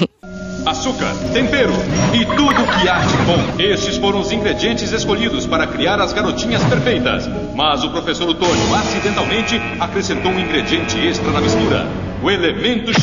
[0.67, 1.73] Açúcar, tempero
[2.13, 3.59] e tudo que há de bom.
[3.59, 7.27] Estes foram os ingredientes escolhidos para criar as garotinhas perfeitas.
[7.55, 11.87] Mas o professor Otônio acidentalmente acrescentou um ingrediente extra na mistura:
[12.21, 13.01] o elemento X.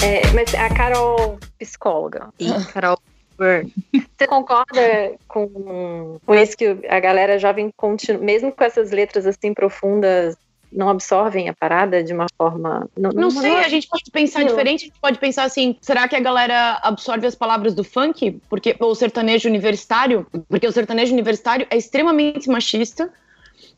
[0.00, 2.28] É, mas a Carol, psicóloga,
[2.72, 2.98] Carol
[3.38, 3.72] Burn,
[4.18, 9.54] você concorda com, com isso que a galera jovem continua, mesmo com essas letras assim
[9.54, 10.36] profundas,
[10.72, 12.88] não absorvem a parada de uma forma.
[12.96, 14.48] Não sei, a gente pode pensar Não.
[14.48, 18.40] diferente, a gente pode pensar assim, será que a galera absorve as palavras do funk?
[18.50, 23.10] Porque ou o sertanejo universitário, porque o sertanejo universitário é extremamente machista,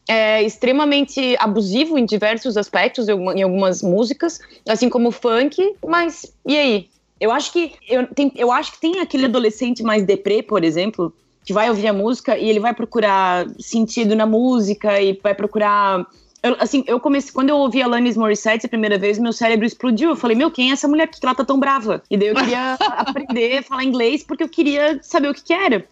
[0.09, 6.57] é extremamente abusivo em diversos aspectos, em algumas músicas, assim como o funk, mas e
[6.57, 6.91] aí?
[7.21, 11.13] Eu acho que eu, tem, eu acho que tem aquele adolescente mais deprê, por exemplo,
[11.45, 16.07] que vai ouvir a música e ele vai procurar sentido na música e vai procurar
[16.43, 19.67] eu, assim, eu comecei, quando eu ouvi a Alanis Morissette a primeira vez, meu cérebro
[19.67, 20.11] explodiu.
[20.11, 21.07] Eu falei, meu, quem é essa mulher?
[21.07, 22.03] Por que ela tá tão brava?
[22.11, 25.53] E daí eu queria aprender a falar inglês porque eu queria saber o que, que
[25.53, 25.85] era.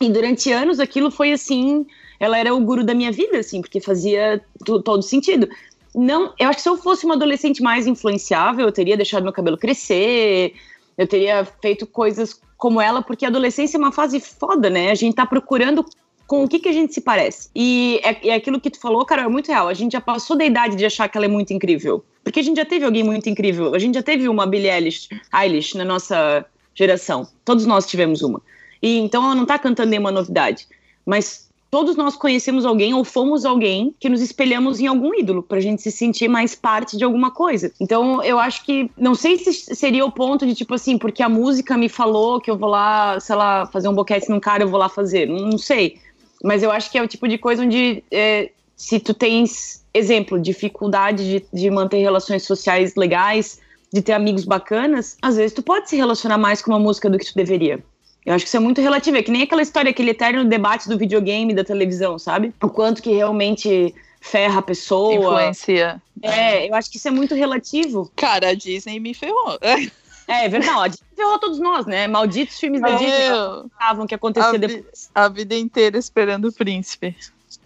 [0.00, 1.86] E durante anos aquilo foi assim,
[2.18, 5.46] ela era o guru da minha vida, assim, porque fazia todo sentido.
[5.94, 9.32] Não, eu acho que se eu fosse uma adolescente mais influenciável, eu teria deixado meu
[9.32, 10.54] cabelo crescer,
[11.00, 14.90] eu teria feito coisas como ela, porque a adolescência é uma fase foda, né?
[14.90, 15.82] A gente tá procurando
[16.26, 17.48] com o que, que a gente se parece.
[17.56, 19.66] E é, é aquilo que tu falou, cara, é muito real.
[19.66, 22.04] A gente já passou da idade de achar que ela é muito incrível.
[22.22, 23.74] Porque a gente já teve alguém muito incrível.
[23.74, 26.44] A gente já teve uma Billie Eilish, Eilish na nossa
[26.74, 27.26] geração.
[27.46, 28.42] Todos nós tivemos uma.
[28.82, 30.68] E então ela não tá cantando nenhuma novidade.
[31.06, 35.60] Mas todos nós conhecemos alguém ou fomos alguém que nos espelhamos em algum ídolo pra
[35.60, 37.72] gente se sentir mais parte de alguma coisa.
[37.80, 41.28] Então eu acho que não sei se seria o ponto de tipo assim, porque a
[41.28, 44.68] música me falou que eu vou lá, sei lá, fazer um boquete num cara, eu
[44.68, 45.26] vou lá fazer.
[45.26, 45.98] Não, sei.
[46.42, 50.40] Mas eu acho que é o tipo de coisa onde é, se tu tens exemplo,
[50.40, 53.60] dificuldade de, de manter relações sociais legais,
[53.92, 57.18] de ter amigos bacanas, às vezes tu pode se relacionar mais com uma música do
[57.18, 57.82] que tu deveria.
[58.24, 59.16] Eu acho que isso é muito relativo.
[59.16, 62.52] É que nem aquela história, aquele eterno debate do videogame da televisão, sabe?
[62.62, 65.14] O quanto que realmente ferra a pessoa.
[65.14, 66.02] Influencia.
[66.22, 68.10] É, eu acho que isso é muito relativo.
[68.14, 69.58] Cara, a Disney me ferrou.
[69.60, 70.98] É, é verdade.
[71.16, 72.06] Ferrou todos nós, né?
[72.06, 73.30] Malditos filmes da Disney
[73.72, 75.10] estavam que acontecia a, depois.
[75.14, 77.16] a vida inteira esperando o príncipe.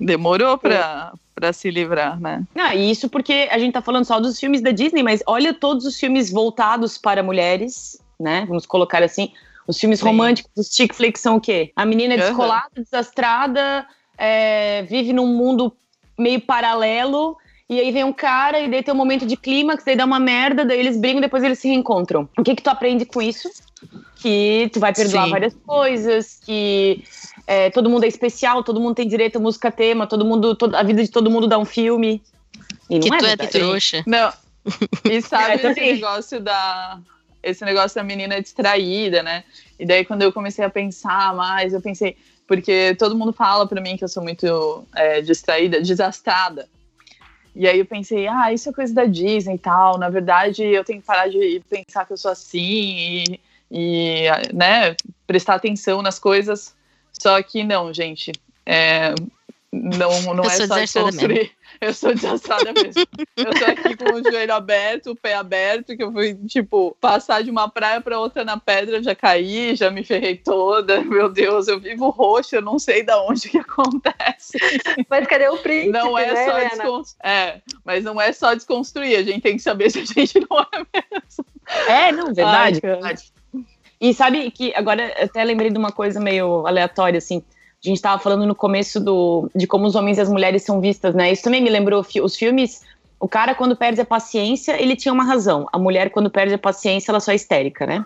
[0.00, 2.42] Demorou pra, pra se livrar, né?
[2.54, 5.52] Não, e isso porque a gente tá falando só dos filmes da Disney, mas olha
[5.52, 8.44] todos os filmes voltados para mulheres, né?
[8.48, 9.32] Vamos colocar assim.
[9.66, 10.06] Os filmes Sim.
[10.06, 11.72] românticos, os chick flicks são o quê?
[11.74, 13.86] A menina é descolada, desastrada,
[14.18, 15.72] é, vive num mundo
[16.18, 17.36] meio paralelo,
[17.68, 20.20] e aí vem um cara, e daí tem um momento de clímax, daí dá uma
[20.20, 22.28] merda, daí eles brigam, depois eles se reencontram.
[22.38, 23.48] O que que tu aprende com isso?
[24.16, 25.30] Que tu vai perdoar Sim.
[25.30, 27.02] várias coisas, que
[27.46, 30.78] é, todo mundo é especial, todo mundo tem direito a música tema, todo mundo, toda-
[30.78, 32.22] a vida de todo mundo dá um filme.
[32.90, 34.02] E Que não é tu é trouxa.
[34.06, 34.30] Não,
[35.04, 36.98] E sabe É, esse negócio da.
[37.44, 39.44] Esse negócio da menina distraída, né?
[39.78, 42.16] E daí, quando eu comecei a pensar mais, eu pensei.
[42.46, 46.68] Porque todo mundo fala pra mim que eu sou muito é, distraída, desastrada.
[47.54, 49.96] E aí eu pensei, ah, isso é coisa da Disney e tal.
[49.96, 53.40] Na verdade, eu tenho que parar de pensar que eu sou assim e,
[53.70, 54.22] e
[54.52, 56.74] né, prestar atenção nas coisas.
[57.12, 58.32] Só que não, gente.
[58.66, 59.14] É,
[59.72, 61.52] não, não Eu é só desconstruir.
[61.80, 63.02] Eu sou desastrada mesmo.
[63.36, 67.42] Eu tô aqui com o joelho aberto, o pé aberto, que eu fui, tipo, passar
[67.42, 71.00] de uma praia pra outra na pedra, já caí, já me ferrei toda.
[71.02, 74.58] Meu Deus, eu vivo roxo, eu não sei da onde que acontece.
[75.08, 75.92] Mas cadê o príncipe?
[75.92, 76.68] Não é né, só Helena?
[76.70, 77.30] desconstruir.
[77.32, 80.60] É, mas não é só desconstruir, a gente tem que saber se a gente não
[80.60, 81.44] é mesmo.
[81.88, 82.80] É, não, verdade.
[82.82, 83.32] Ai, verdade.
[84.00, 87.42] E sabe que agora eu até lembrei de uma coisa meio aleatória, assim.
[87.84, 90.80] A gente tava falando no começo do, de como os homens e as mulheres são
[90.80, 91.30] vistas, né?
[91.30, 92.82] Isso também me lembrou fi- os filmes.
[93.20, 95.68] O cara, quando perde a paciência, ele tinha uma razão.
[95.72, 98.04] A mulher, quando perde a paciência, ela só é histérica, né?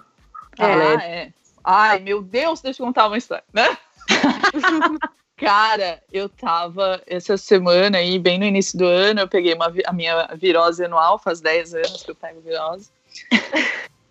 [0.59, 1.29] Ela Ah, é.
[1.63, 3.77] Ai, meu Deus, deixa eu contar uma história, né?
[5.37, 9.93] Cara, eu tava essa semana aí, bem no início do ano, eu peguei uma, a
[9.93, 12.91] minha virose anual, faz 10 anos que eu pego virose.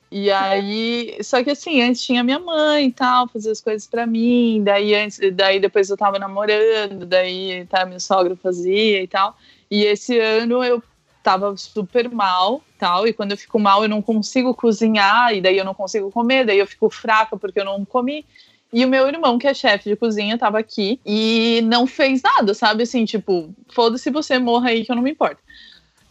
[0.10, 4.08] E aí, só que assim, antes tinha minha mãe e tal, fazia as coisas pra
[4.08, 9.36] mim, daí, antes, daí depois eu tava namorando, daí tá, meu sogro fazia e tal.
[9.70, 10.82] E esse ano eu
[11.22, 15.58] tava super mal, tal, e quando eu fico mal eu não consigo cozinhar, e daí
[15.58, 18.26] eu não consigo comer, daí eu fico fraca porque eu não comi.
[18.72, 22.54] E o meu irmão, que é chefe de cozinha, tava aqui e não fez nada,
[22.54, 22.84] sabe?
[22.84, 25.42] Assim, tipo, foda-se você morra aí que eu não me importo.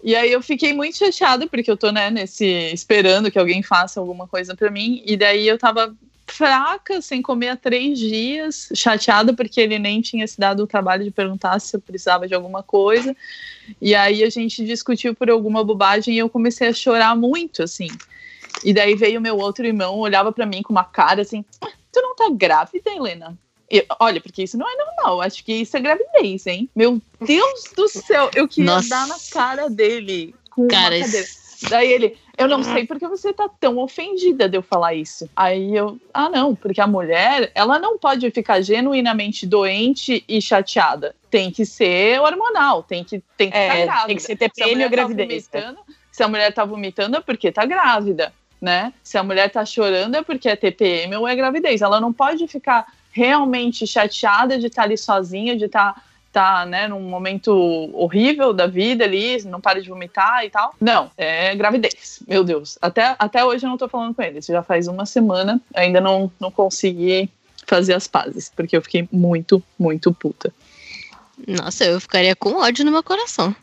[0.07, 3.99] E aí eu fiquei muito chateada, porque eu tô, né, nesse, esperando que alguém faça
[3.99, 5.93] alguma coisa pra mim, e daí eu tava
[6.29, 11.03] fraca, sem comer há três dias, chateada porque ele nem tinha se dado o trabalho
[11.03, 13.17] de perguntar se eu precisava de alguma coisa.
[13.83, 17.89] E aí a gente discutiu por alguma bobagem e eu comecei a chorar muito, assim.
[18.65, 21.45] E daí veio meu outro irmão, olhava pra mim com uma cara assim:
[21.93, 23.37] Tu não tá grávida, Helena?
[23.69, 25.21] E, olha, porque isso não é normal.
[25.23, 26.69] Acho que isso é gravidez, hein?
[26.75, 28.89] Meu Deus do céu, eu queria Nossa.
[28.89, 31.25] dar na cara dele com Cara, uma cadeira.
[31.27, 35.27] isso- Daí ele, eu não sei porque você tá tão ofendida de eu falar isso.
[35.35, 41.15] Aí eu, ah, não, porque a mulher, ela não pode ficar genuinamente doente e chateada.
[41.31, 44.07] Tem que ser hormonal, tem que, tem que É, grávida.
[44.07, 45.49] tem que ser Se TPM mulher ou tá gravidez.
[45.51, 45.79] vomitando,
[46.13, 48.93] se a mulher tá vomitando é porque tá grávida, né?
[49.03, 51.81] Se a mulher tá chorando é porque é TPM ou é gravidez.
[51.81, 52.87] Ela não pode ficar
[53.17, 57.51] realmente chateada de estar ali sozinha, de estar tá, né, num momento
[57.95, 60.75] horrível da vida ali, não para de vomitar e tal.
[60.79, 62.23] Não, é gravidez.
[62.29, 62.77] Meu Deus.
[62.83, 64.41] Até, até hoje eu não tô falando com ele.
[64.41, 65.59] Isso já faz uma semana.
[65.75, 67.31] Ainda não, não consegui
[67.67, 70.53] fazer as pazes, porque eu fiquei muito, muito puta.
[71.49, 73.57] Nossa, eu ficaria com ódio no meu coração.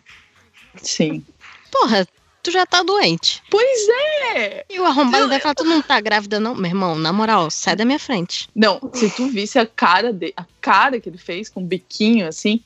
[0.78, 1.24] Sim.
[1.72, 2.08] Porra,
[2.44, 3.42] tu já tá doente.
[3.50, 3.88] Pois
[4.36, 4.66] é!
[4.70, 6.54] E o arrombado Eu- vai falar, tu não tá grávida, não?
[6.54, 8.50] Meu irmão, na moral, sai da minha frente.
[8.54, 12.28] Não, se tu visse a cara dele, a cara que ele fez com o biquinho
[12.28, 12.62] assim,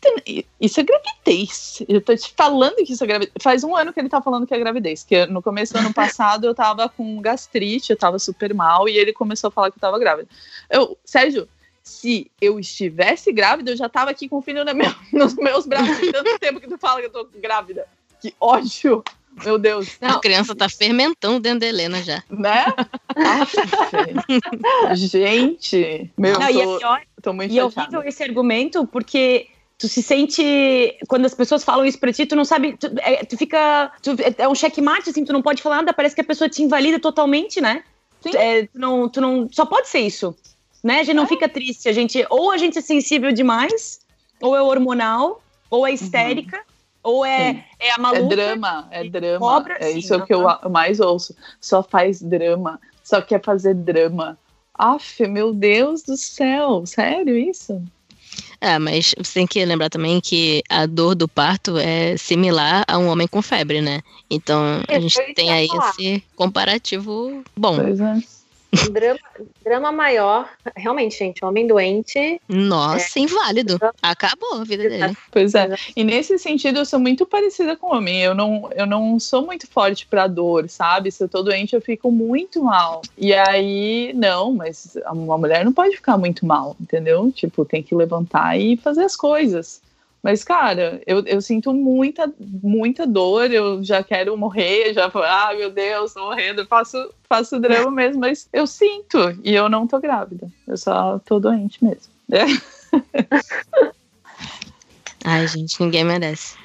[0.60, 1.84] isso é gravidez.
[1.88, 3.34] Eu tô te falando que isso é gravidez.
[3.42, 5.04] Faz um ano que ele tá falando que é gravidez.
[5.04, 8.98] Que no começo do ano passado eu tava com gastrite, eu tava super mal, e
[8.98, 10.28] ele começou a falar que eu tava grávida.
[10.70, 11.48] Eu, Sérgio,
[11.84, 15.66] se eu estivesse grávida, eu já tava aqui com o filho na meu- nos meus
[15.66, 15.98] braços.
[16.12, 17.88] Tanto tempo que tu fala que eu tô grávida.
[18.20, 19.04] Que ódio!
[19.44, 19.98] Meu Deus.
[20.02, 22.24] A criança tá fermentando dentro da Helena já.
[22.30, 22.66] Né?
[24.96, 29.88] Gente, meu, Não, e é pior, tô muito E é horrível esse argumento, porque tu
[29.88, 30.98] se sente.
[31.08, 32.76] Quando as pessoas falam isso pra ti, tu não sabe.
[32.78, 33.92] Tu, é, tu fica.
[34.02, 36.50] tu- é, é um checkmate, assim, tu não pode falar nada, parece que a pessoa
[36.50, 37.84] te invalida totalmente, né?
[38.22, 38.32] Sim.
[38.36, 39.48] É, tu, não, tu não.
[39.52, 40.36] Só pode ser isso.
[40.84, 41.00] Né?
[41.02, 41.88] A gente não fica triste.
[41.90, 44.00] A gente, ou a gente é sensível demais,
[44.42, 46.62] ou é hormonal, ou é histérica,
[47.08, 47.64] ou é, Sim.
[47.80, 48.36] é a É maluca.
[48.36, 49.40] drama, é drama.
[49.40, 51.34] cobra, é sim, isso é o que eu a- mais ouço.
[51.62, 54.38] Só faz drama, só quer fazer drama.
[54.74, 57.82] Aff, meu Deus do céu, sério isso?
[58.60, 62.98] É, mas você tem que lembrar também que a dor do parto é similar a
[62.98, 64.02] um homem com febre, né?
[64.30, 67.76] Então a É, gente tem aí esse comparativo bom.
[67.78, 68.18] Pois é.
[68.92, 69.20] Drama,
[69.64, 72.42] drama maior, realmente, gente, homem doente.
[72.50, 73.80] Nossa, inválido.
[74.02, 75.18] Acabou a vida dele.
[75.32, 75.74] Pois é.
[75.96, 78.22] E nesse sentido, eu sou muito parecida com o homem.
[78.22, 81.12] Eu não, eu não sou muito forte pra dor, sabe?
[81.12, 83.02] Se eu tô doente, eu fico muito mal.
[83.18, 87.32] E aí, não, mas uma mulher não pode ficar muito mal, entendeu?
[87.32, 89.82] Tipo, tem que levantar e fazer as coisas.
[90.22, 95.70] Mas, cara, eu, eu sinto muita, muita dor, eu já quero morrer, já, ah, meu
[95.70, 96.98] Deus, tô morrendo, eu faço,
[97.30, 101.84] faço drama mesmo, mas eu sinto, e eu não tô grávida, eu só tô doente
[101.84, 102.12] mesmo.
[105.24, 106.58] Ai, gente, ninguém merece.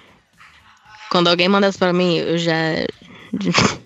[1.10, 2.54] Quando alguém manda isso pra mim, eu já,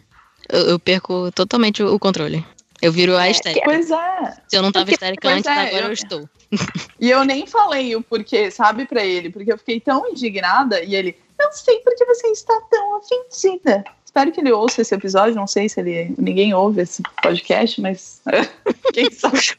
[0.49, 2.45] Eu, eu perco totalmente o controle.
[2.83, 3.65] Eu viro a histérica.
[3.65, 4.37] Pois é.
[4.49, 6.29] Se eu não tava histérica Pois antes, é, agora eu eu- estou.
[7.01, 10.95] E eu nem falei o porquê, sabe, pra ele, porque eu fiquei tão indignada e
[10.95, 13.85] ele, não sei por que você está tão ofendida.
[14.05, 16.15] Espero que ele ouça esse episódio, não sei se ele.
[16.17, 18.23] Ninguém ouve esse podcast, mas.
[18.95, 19.57] Quem sabe?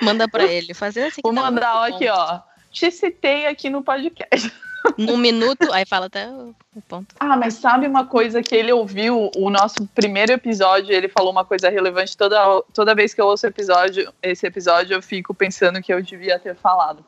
[0.00, 0.74] Manda pra ele.
[0.74, 1.20] Fazer assim.
[1.22, 2.40] Vou tá mandar muito aqui, ó.
[2.72, 4.52] Te citei aqui no podcast.
[4.98, 7.14] Num minuto, aí fala até o o ponto.
[7.20, 11.44] Ah, mas sabe uma coisa que ele ouviu o nosso primeiro episódio, ele falou uma
[11.44, 15.92] coisa relevante toda, toda vez que eu ouço episódio, esse episódio, eu fico pensando que
[15.92, 17.04] eu devia ter falado.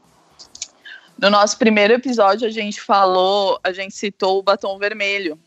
[1.19, 5.39] No nosso primeiro episódio, a gente falou, a gente citou o batom vermelho,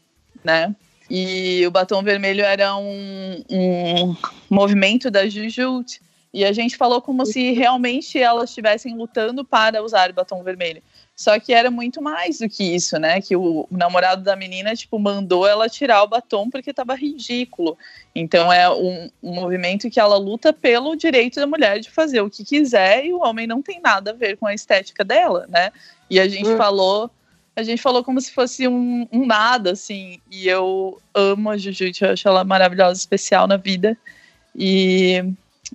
[0.43, 0.75] né?
[1.09, 4.15] E o batom vermelho era um, um
[4.49, 6.01] movimento da Jujut.
[6.33, 10.81] E a gente falou como se realmente elas estivessem lutando para usar batom vermelho.
[11.17, 13.19] Só que era muito mais do que isso, né?
[13.19, 17.75] Que o namorado da menina, tipo, mandou ela tirar o batom porque tava ridículo.
[18.13, 22.29] Então é um, um movimento que ela luta pelo direito da mulher de fazer o
[22.29, 25.71] que quiser e o homem não tem nada a ver com a estética dela, né?
[26.07, 26.57] E a gente Hum.
[26.57, 27.09] falou,
[27.55, 30.21] a gente falou como se fosse um, um nada, assim.
[30.29, 33.97] E eu amo a Jujutsu, eu acho ela maravilhosa, especial na vida.
[34.55, 35.23] E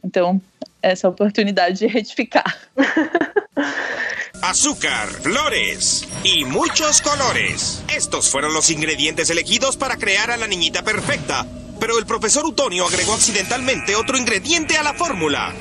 [0.04, 0.40] então,
[0.80, 2.56] essa oportunidade de retificar.
[4.42, 7.80] Azúcar, flores y muchos colores.
[7.94, 11.46] Estos fueron los ingredientes elegidos para crear a la niñita perfecta.
[11.78, 15.54] Pero el profesor Utonio agregó accidentalmente otro ingrediente a la fórmula.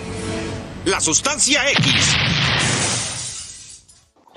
[0.86, 2.16] La sustancia X.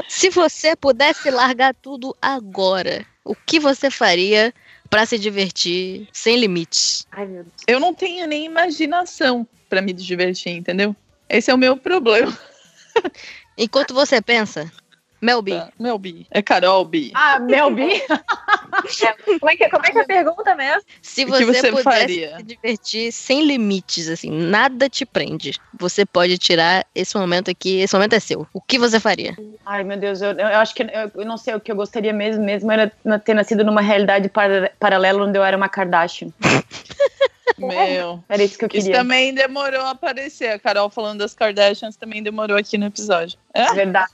[0.09, 4.53] Se você pudesse largar tudo agora, o que você faria
[4.91, 7.07] pra se divertir sem limites?
[7.13, 7.55] Ai, meu Deus.
[7.67, 10.95] Eu não tenho nem imaginação pra me divertir, entendeu?
[11.31, 12.39] Esse é o meu problema.
[13.57, 14.71] Enquanto você pensa,
[15.21, 16.27] Melby, Tá, Meu bi.
[16.31, 17.11] É Carol bi.
[17.15, 18.03] Ah, Melbi?
[19.41, 20.83] Como é que, como é, que é a pergunta mesmo?
[21.01, 22.37] se O que você, você pudesse faria?
[22.37, 25.53] se divertir sem limites, assim, nada te prende.
[25.79, 28.47] Você pode tirar esse momento aqui, esse momento é seu.
[28.53, 29.35] O que você faria?
[29.65, 32.13] Ai, meu Deus, eu, eu acho que eu, eu não sei o que eu gostaria
[32.13, 32.93] mesmo, mesmo era
[33.25, 36.29] ter nascido numa realidade para- paralela onde eu era uma Kardashian.
[37.59, 38.23] Meu.
[38.29, 38.99] Era isso que eu Isso queria.
[38.99, 40.51] também demorou a aparecer.
[40.51, 43.39] A Carol falando das Kardashians também demorou aqui no episódio.
[43.53, 43.73] É?
[43.75, 44.11] Verdade.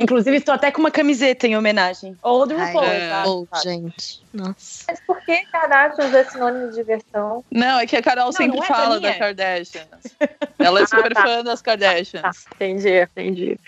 [0.00, 2.16] Inclusive, estou até com uma camiseta em homenagem.
[2.22, 3.08] Ou do Ai, RuPaul, é.
[3.08, 3.24] tá?
[3.26, 4.22] Oh, gente.
[4.32, 4.84] Nossa.
[4.88, 7.44] Mas por que Kardashians é sinônimo de diversão?
[7.50, 9.18] Não, é que a Carol sempre não é fala é.
[9.18, 10.16] Kardashians.
[10.58, 11.22] Ela é super tá.
[11.22, 12.22] fã das Kardashians.
[12.22, 13.58] Tá, entendi, entendi.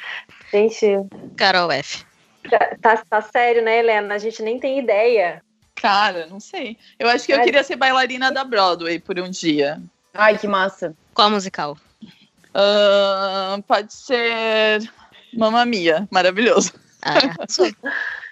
[0.51, 0.87] Gente,
[1.37, 2.05] Carol F.
[2.51, 4.15] tá, tá, tá sério, né, Helena?
[4.15, 5.43] A gente nem tem ideia.
[5.77, 6.77] Cara, não sei.
[6.99, 9.81] Eu acho que eu queria ser bailarina da Broadway por um dia.
[10.13, 10.95] Ai, que massa.
[11.15, 11.77] Qual musical?
[12.55, 14.91] Ahn, pode ser
[15.35, 16.73] Mamma Mia, maravilhoso.
[17.03, 17.21] Ah.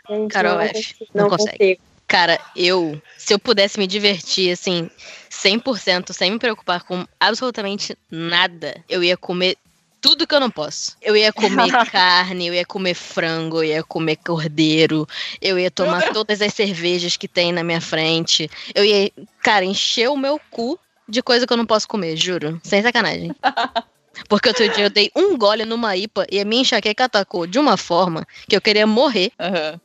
[0.08, 0.96] Gente, Carol F.
[1.14, 1.58] Não não consegue.
[1.58, 1.80] consigo.
[2.06, 4.90] Cara, eu, se eu pudesse me divertir, assim,
[5.30, 9.56] 100%, sem me preocupar com absolutamente nada, eu ia comer
[10.04, 10.98] tudo que eu não posso.
[11.00, 15.08] Eu ia comer carne, eu ia comer frango, eu ia comer cordeiro,
[15.40, 18.50] eu ia tomar todas as cervejas que tem na minha frente.
[18.74, 19.10] Eu ia,
[19.42, 20.78] cara, encher o meu cu
[21.08, 22.60] de coisa que eu não posso comer, juro.
[22.62, 23.34] Sem sacanagem.
[24.28, 27.58] Porque outro dia eu dei um gole numa IPA e a minha enxaqueca atacou de
[27.58, 29.32] uma forma que eu queria morrer.
[29.40, 29.80] Aham.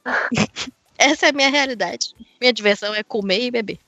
[0.98, 2.10] Essa é a minha realidade.
[2.42, 3.80] Minha diversão é comer e beber.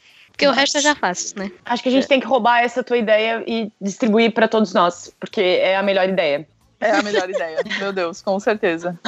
[0.42, 1.52] Porque o resto eu já faço, né?
[1.64, 5.14] Acho que a gente tem que roubar essa tua ideia e distribuir para todos nós,
[5.20, 6.48] porque é a melhor ideia.
[6.80, 7.60] É a melhor ideia.
[7.78, 9.00] Meu Deus, com certeza.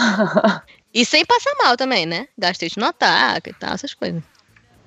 [0.93, 2.27] E sem passar mal também, né?
[2.37, 4.21] Gastrite no ataque e tal, essas coisas.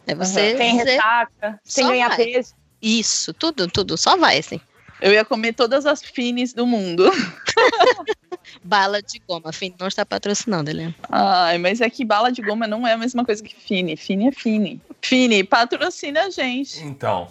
[0.06, 0.56] É você.
[0.56, 2.16] Sem você- ressaca, sem ganhar vai.
[2.18, 2.54] peso.
[2.80, 3.96] Isso, tudo, tudo.
[3.96, 4.60] Só vai, assim.
[5.00, 7.10] Eu ia comer todas as finis do mundo.
[8.62, 9.52] Bala de goma.
[9.52, 10.94] Fim, não está patrocinando, Helena.
[11.10, 13.96] Ai, mas é que bala de goma não é a mesma coisa que Fini.
[13.96, 14.80] Fini é Fini.
[15.02, 16.82] Fini, patrocina a gente.
[16.82, 17.28] Então,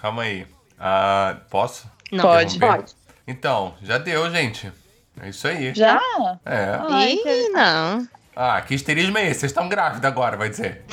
[0.00, 0.46] calma aí.
[0.78, 1.90] Ah, posso?
[2.12, 2.24] Não.
[2.24, 2.58] Pode.
[2.58, 2.94] Pode.
[3.26, 4.70] Então, já deu, gente.
[5.20, 5.74] É isso aí.
[5.74, 6.00] Já?
[6.44, 6.78] É.
[6.90, 8.06] Ai, Ih, não.
[8.38, 9.40] Ah, que histerismo é esse?
[9.40, 10.84] Vocês estão grávidos agora, vai dizer.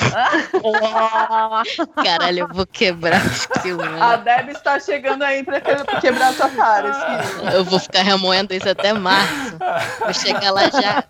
[2.03, 3.83] Caralho, eu vou quebrar o filme.
[4.01, 6.89] A Deb está chegando aí pra que- quebrar sua cara.
[6.89, 7.47] Assim.
[7.53, 9.57] Eu vou ficar remoendo isso até março.
[9.99, 11.03] Vou chegar lá já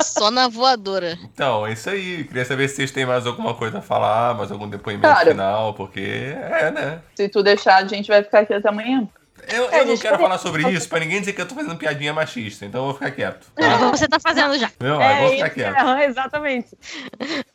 [0.00, 1.18] só na voadora.
[1.22, 2.24] Então, é isso aí.
[2.24, 5.30] Queria saber se vocês têm mais alguma coisa a falar, mais algum depoimento Cara.
[5.30, 6.98] final, porque é, né?
[7.14, 9.06] Se tu deixar, a gente vai ficar aqui até amanhã.
[9.48, 11.76] Eu, É, eu não quero falar sobre isso pra ninguém dizer que eu tô fazendo
[11.76, 13.46] piadinha machista, então eu vou ficar quieto.
[13.56, 14.70] Ah, Você tá fazendo já.
[14.78, 15.88] Eu É vou isso, ficar quieto.
[15.88, 16.68] é, exatamente.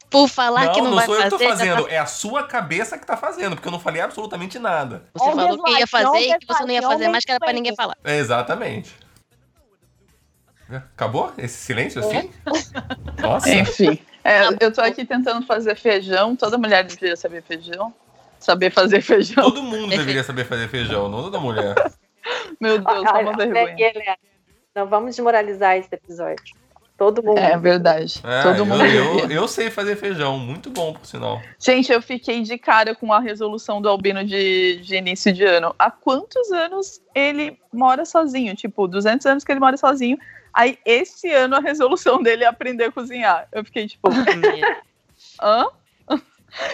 [0.10, 1.90] Por falar Não, que não, não vai sou eu que tô fazer, já tá- fazendo,
[1.94, 5.04] é a sua cabeça que tá fazendo, porque eu não falei absolutamente nada.
[5.14, 7.40] Você All falou que ia fazer e que você não ia fazer mais, que era
[7.40, 7.96] pra ninguém falar.
[8.04, 8.94] É, exatamente.
[10.70, 12.30] Acabou esse silêncio assim?
[13.22, 13.50] Nossa.
[13.50, 13.98] Enfim.
[14.24, 16.36] É, eu tô aqui tentando fazer feijão.
[16.36, 17.94] Toda mulher deveria saber feijão.
[18.48, 19.44] Saber fazer feijão.
[19.44, 21.76] Todo mundo deveria saber fazer feijão, não toda mulher.
[22.62, 24.18] Meu Deus, uma vergonha.
[24.74, 26.56] Não vamos desmoralizar esse episódio.
[26.98, 27.40] Todo mundo.
[27.40, 28.22] É verdade.
[28.24, 29.36] É, Todo eu, mundo eu, deveria.
[29.36, 31.42] eu sei fazer feijão, muito bom, por sinal.
[31.60, 35.76] Gente, eu fiquei de cara com a resolução do Albino de, de início de ano.
[35.78, 38.56] Há quantos anos ele mora sozinho?
[38.56, 40.18] Tipo, 200 anos que ele mora sozinho.
[40.54, 43.46] Aí, esse ano, a resolução dele é aprender a cozinhar.
[43.52, 44.08] Eu fiquei tipo,
[45.44, 45.66] hã?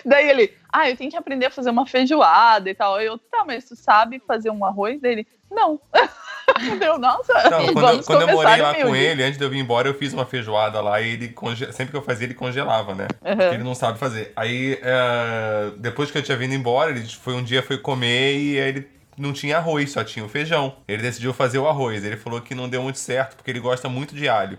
[0.05, 2.99] Daí ele, ah, eu tenho que aprender a fazer uma feijoada e tal.
[2.99, 5.28] Eu, tá, mas tu sabe fazer um arroz dele?
[5.51, 5.80] Não.
[6.80, 9.49] Deu, nossa, Não, quando, eu- vamos quando eu morei lá com ele, antes de eu
[9.49, 11.71] vir embora, eu fiz uma feijoada lá e ele conge...
[11.71, 13.07] sempre que eu fazia, ele congelava, né?
[13.24, 13.38] Uhum.
[13.38, 14.34] Porque ele não sabe fazer.
[14.36, 18.59] Aí, é, depois que eu tinha vindo embora, ele foi um dia foi comer e
[18.59, 20.76] aí ele não tinha arroz, só tinha o feijão.
[20.88, 22.03] Ele decidiu fazer o arroz.
[22.03, 24.57] Ele falou que não deu muito certo, porque ele gosta muito de alho.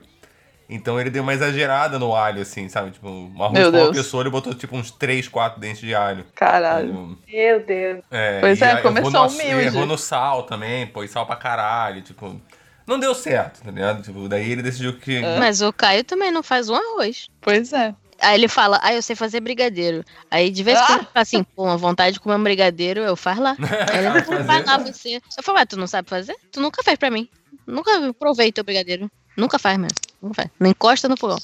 [0.68, 2.90] Então ele deu uma exagerada no alho, assim, sabe?
[2.90, 6.24] Tipo, um arroz pra uma pessoa, ele botou tipo uns 3, 4 dentes de alho.
[6.34, 7.18] Caralho.
[7.28, 8.02] Meu Deus.
[8.10, 9.66] É, Pois é, começou no, humilde.
[9.66, 12.40] Errou no sal também, pôs sal pra caralho, tipo...
[12.86, 14.02] Não deu certo, tá ligado?
[14.02, 15.20] Tipo, daí ele decidiu que...
[15.38, 17.28] Mas o Caio também não faz um arroz.
[17.40, 17.94] Pois é.
[18.20, 20.04] Aí ele fala, ah, eu sei fazer brigadeiro.
[20.30, 23.00] Aí de vez em quando ele fala assim, pô, uma vontade de comer um brigadeiro,
[23.00, 23.56] eu faz lá.
[23.92, 24.42] Aí ele, Fazer.
[24.44, 25.20] vai lá você.
[25.36, 26.36] Eu falo, ué, tu não sabe fazer?
[26.52, 27.28] Tu nunca fez pra mim.
[27.66, 29.10] Nunca provei teu brigadeiro.
[29.36, 29.96] Nunca faz mesmo.
[30.24, 30.50] Nunca faz.
[30.58, 31.38] Não encosta no fogão.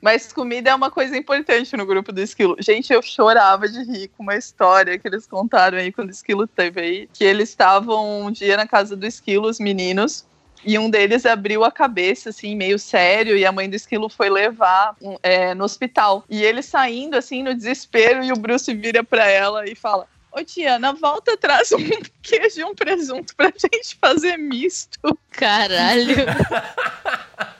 [0.00, 2.56] Mas comida é uma coisa importante no grupo do Esquilo.
[2.60, 6.46] Gente, eu chorava de rir com uma história que eles contaram aí quando o Esquilo
[6.46, 7.08] teve aí.
[7.12, 10.26] Que eles estavam um dia na casa do Esquilo, os meninos.
[10.62, 14.30] E um deles abriu a cabeça, assim, meio sério, e a mãe do esquilo foi
[14.30, 16.24] levar é, no hospital.
[16.28, 20.42] E ele saindo, assim, no desespero, e o Bruce vira pra ela e fala: Ô
[20.42, 21.78] Tiana, volta atrás um
[22.22, 25.18] queijo e um presunto pra gente fazer misto.
[25.30, 26.16] Caralho.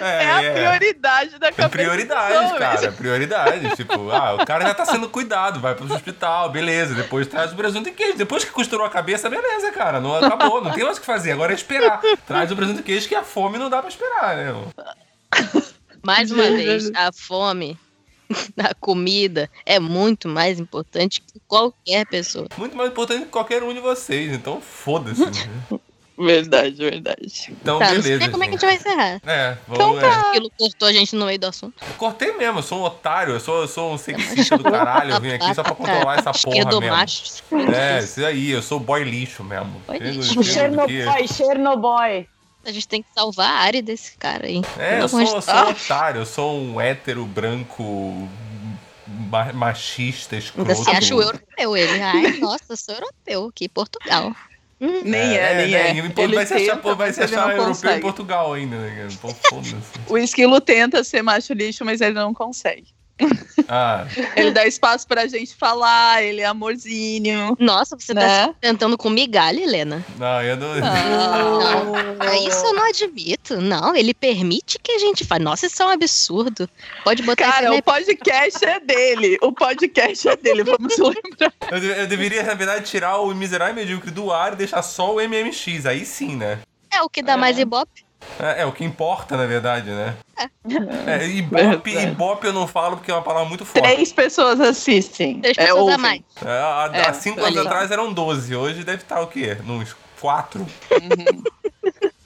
[0.00, 1.68] É, a prioridade da cabeça.
[1.68, 2.58] prioridade, das pessoas.
[2.58, 2.92] cara.
[2.92, 3.76] Prioridade.
[3.76, 6.94] tipo, ah, o cara já tá sendo cuidado, vai pro hospital, beleza.
[6.94, 8.16] Depois traz o presunto e queijo.
[8.16, 10.00] Depois que costurou a cabeça, beleza, cara.
[10.00, 11.32] Não acabou, não tem mais o que fazer.
[11.32, 12.00] Agora é esperar.
[12.26, 14.52] Traz o presunto e queijo que a fome não dá pra esperar, né?
[16.02, 17.78] Mais uma vez, a fome,
[18.58, 22.48] a comida é muito mais importante que qualquer pessoa.
[22.56, 24.32] Muito mais importante que qualquer um de vocês.
[24.32, 25.22] Então, foda-se.
[26.24, 27.32] Verdade, verdade.
[27.48, 28.30] Então, tá, não sei beleza.
[28.30, 28.66] como é que a gente.
[28.66, 29.20] vai encerrar.
[29.26, 30.00] É, Então vamos.
[30.00, 30.06] tá.
[30.08, 30.28] é.
[30.30, 31.74] Aquilo cortou a gente no meio do assunto.
[31.80, 35.14] Eu cortei mesmo, eu sou um otário, eu sou, eu sou um sexista do caralho.
[35.14, 36.70] Eu vim aqui só pra controlar essa porra mesmo.
[36.70, 37.22] Esquerdomacho.
[37.74, 39.80] É, isso aí, eu sou boy lixo mesmo.
[39.86, 40.42] Boy lixo.
[40.42, 42.26] Chernobyl, Chernobyl.
[42.64, 44.62] A gente tem que salvar a área desse cara aí.
[44.78, 48.28] É, eu sou, eu sou um otário, eu sou um hétero branco
[49.30, 50.70] ma- machista, escroto.
[50.70, 52.00] Ainda se acha o europeu ele.
[52.00, 54.32] Ai, nossa, eu sou europeu aqui, Portugal.
[55.04, 55.94] Nem é, nem é.
[55.94, 56.00] né?
[56.00, 57.98] E pô, Ele vai se achar, pô, vai se achar europeu consegue.
[57.98, 59.08] em Portugal ainda, né?
[59.20, 59.76] Pô, foda-se.
[60.08, 62.88] O esquilo tenta ser macho lixo, mas ele não consegue.
[63.68, 64.06] Ah,
[64.36, 67.56] Ele dá espaço pra gente falar, ele é amorzinho.
[67.58, 68.20] Nossa, você Né?
[68.20, 70.04] tá se tentando com migalha, Helena.
[70.18, 70.74] não, eu não.
[70.76, 73.60] Não, Ah, isso eu não admito.
[73.60, 75.44] Não, ele permite que a gente fale.
[75.44, 76.68] Nossa, isso é um absurdo.
[77.04, 79.38] Pode botar Cara, o podcast é dele.
[79.42, 81.52] O podcast é dele, vamos lembrar.
[81.70, 84.82] Eu, de- eu deveria, na verdade, tirar o miserável e medíocre do ar e deixar
[84.82, 86.58] só o MMX, aí sim, né?
[86.92, 88.01] É o que dá mais ibope.
[88.40, 90.14] É, é o que importa, na verdade, né?
[91.06, 93.84] É, ibope, ibope eu não falo porque é uma palavra muito forte.
[93.84, 95.40] Três pessoas assistem.
[95.40, 95.98] Três É, pessoas a ouvem.
[95.98, 96.20] mais.
[96.44, 99.56] É, há, É, há cinco anos atrás eram 12, hoje deve estar o quê?
[99.64, 100.66] Nos quatro?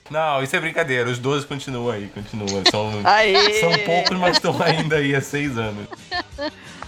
[0.08, 2.62] Não, isso é brincadeira, os 12 continuam aí, continuam.
[2.70, 2.92] São,
[3.60, 5.86] são poucos, mas estão ainda aí há seis anos.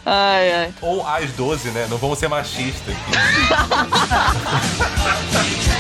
[0.06, 0.74] Ai, ai.
[0.80, 1.86] Ou as 12, né?
[1.90, 2.94] Não vamos ser machistas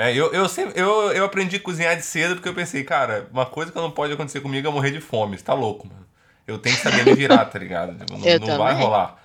[0.00, 3.28] É, eu, eu, sempre, eu, eu aprendi a cozinhar de cedo porque eu pensei, cara,
[3.30, 5.36] uma coisa que não pode acontecer comigo é morrer de fome.
[5.36, 6.06] Você tá louco, mano.
[6.46, 7.98] Eu tenho que saber me virar, tá ligado?
[7.98, 9.19] Tipo, não não vai rolar.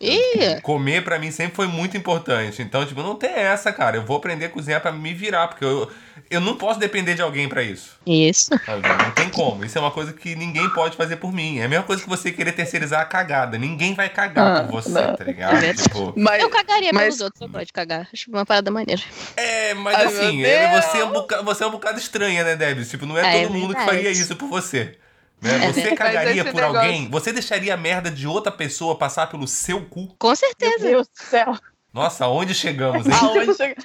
[0.00, 2.62] Ih, Comer pra mim sempre foi muito importante.
[2.62, 3.96] Então, tipo, não tem essa, cara.
[3.98, 5.90] Eu vou aprender a cozinhar pra me virar, porque eu,
[6.30, 7.98] eu não posso depender de alguém pra isso.
[8.06, 8.48] isso.
[8.64, 8.88] sabe?
[8.88, 9.62] Não tem como.
[9.62, 11.58] Isso é uma coisa que ninguém pode fazer por mim.
[11.58, 13.58] É a mesma coisa que você querer terceirizar a cagada.
[13.58, 15.14] Ninguém vai cagar Ah, por você, não.
[15.14, 15.62] tá ligado?
[15.62, 15.74] É.
[15.74, 18.08] Tipo, Mas, Eu cagaria mas- pelos outros, eu gosto de cagar.
[18.10, 19.02] Acho uma parada maneira.
[19.36, 22.56] é, mas Ai, assim, é, você, é um bocado, você é um bocado estranha, né,
[22.56, 22.88] Debs?
[22.88, 24.96] Tipo, não é, É, todo mundo que faria isso por você.
[25.40, 25.66] Né?
[25.66, 25.72] É.
[25.72, 26.78] Você cagaria por negócio.
[26.78, 27.08] alguém?
[27.08, 30.14] Você deixaria a merda de outra pessoa passar pelo seu cu?
[30.18, 30.78] Com certeza.
[30.80, 31.56] Meu Deus do céu.
[31.92, 33.12] Nossa, aonde chegamos, hein?
[33.12, 33.84] Aonde chegamos?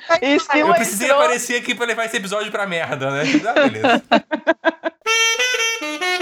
[0.54, 1.22] Eu precisei entrou...
[1.22, 3.24] aparecer aqui pra levar esse episódio pra merda, né?
[3.48, 4.04] Ah, beleza.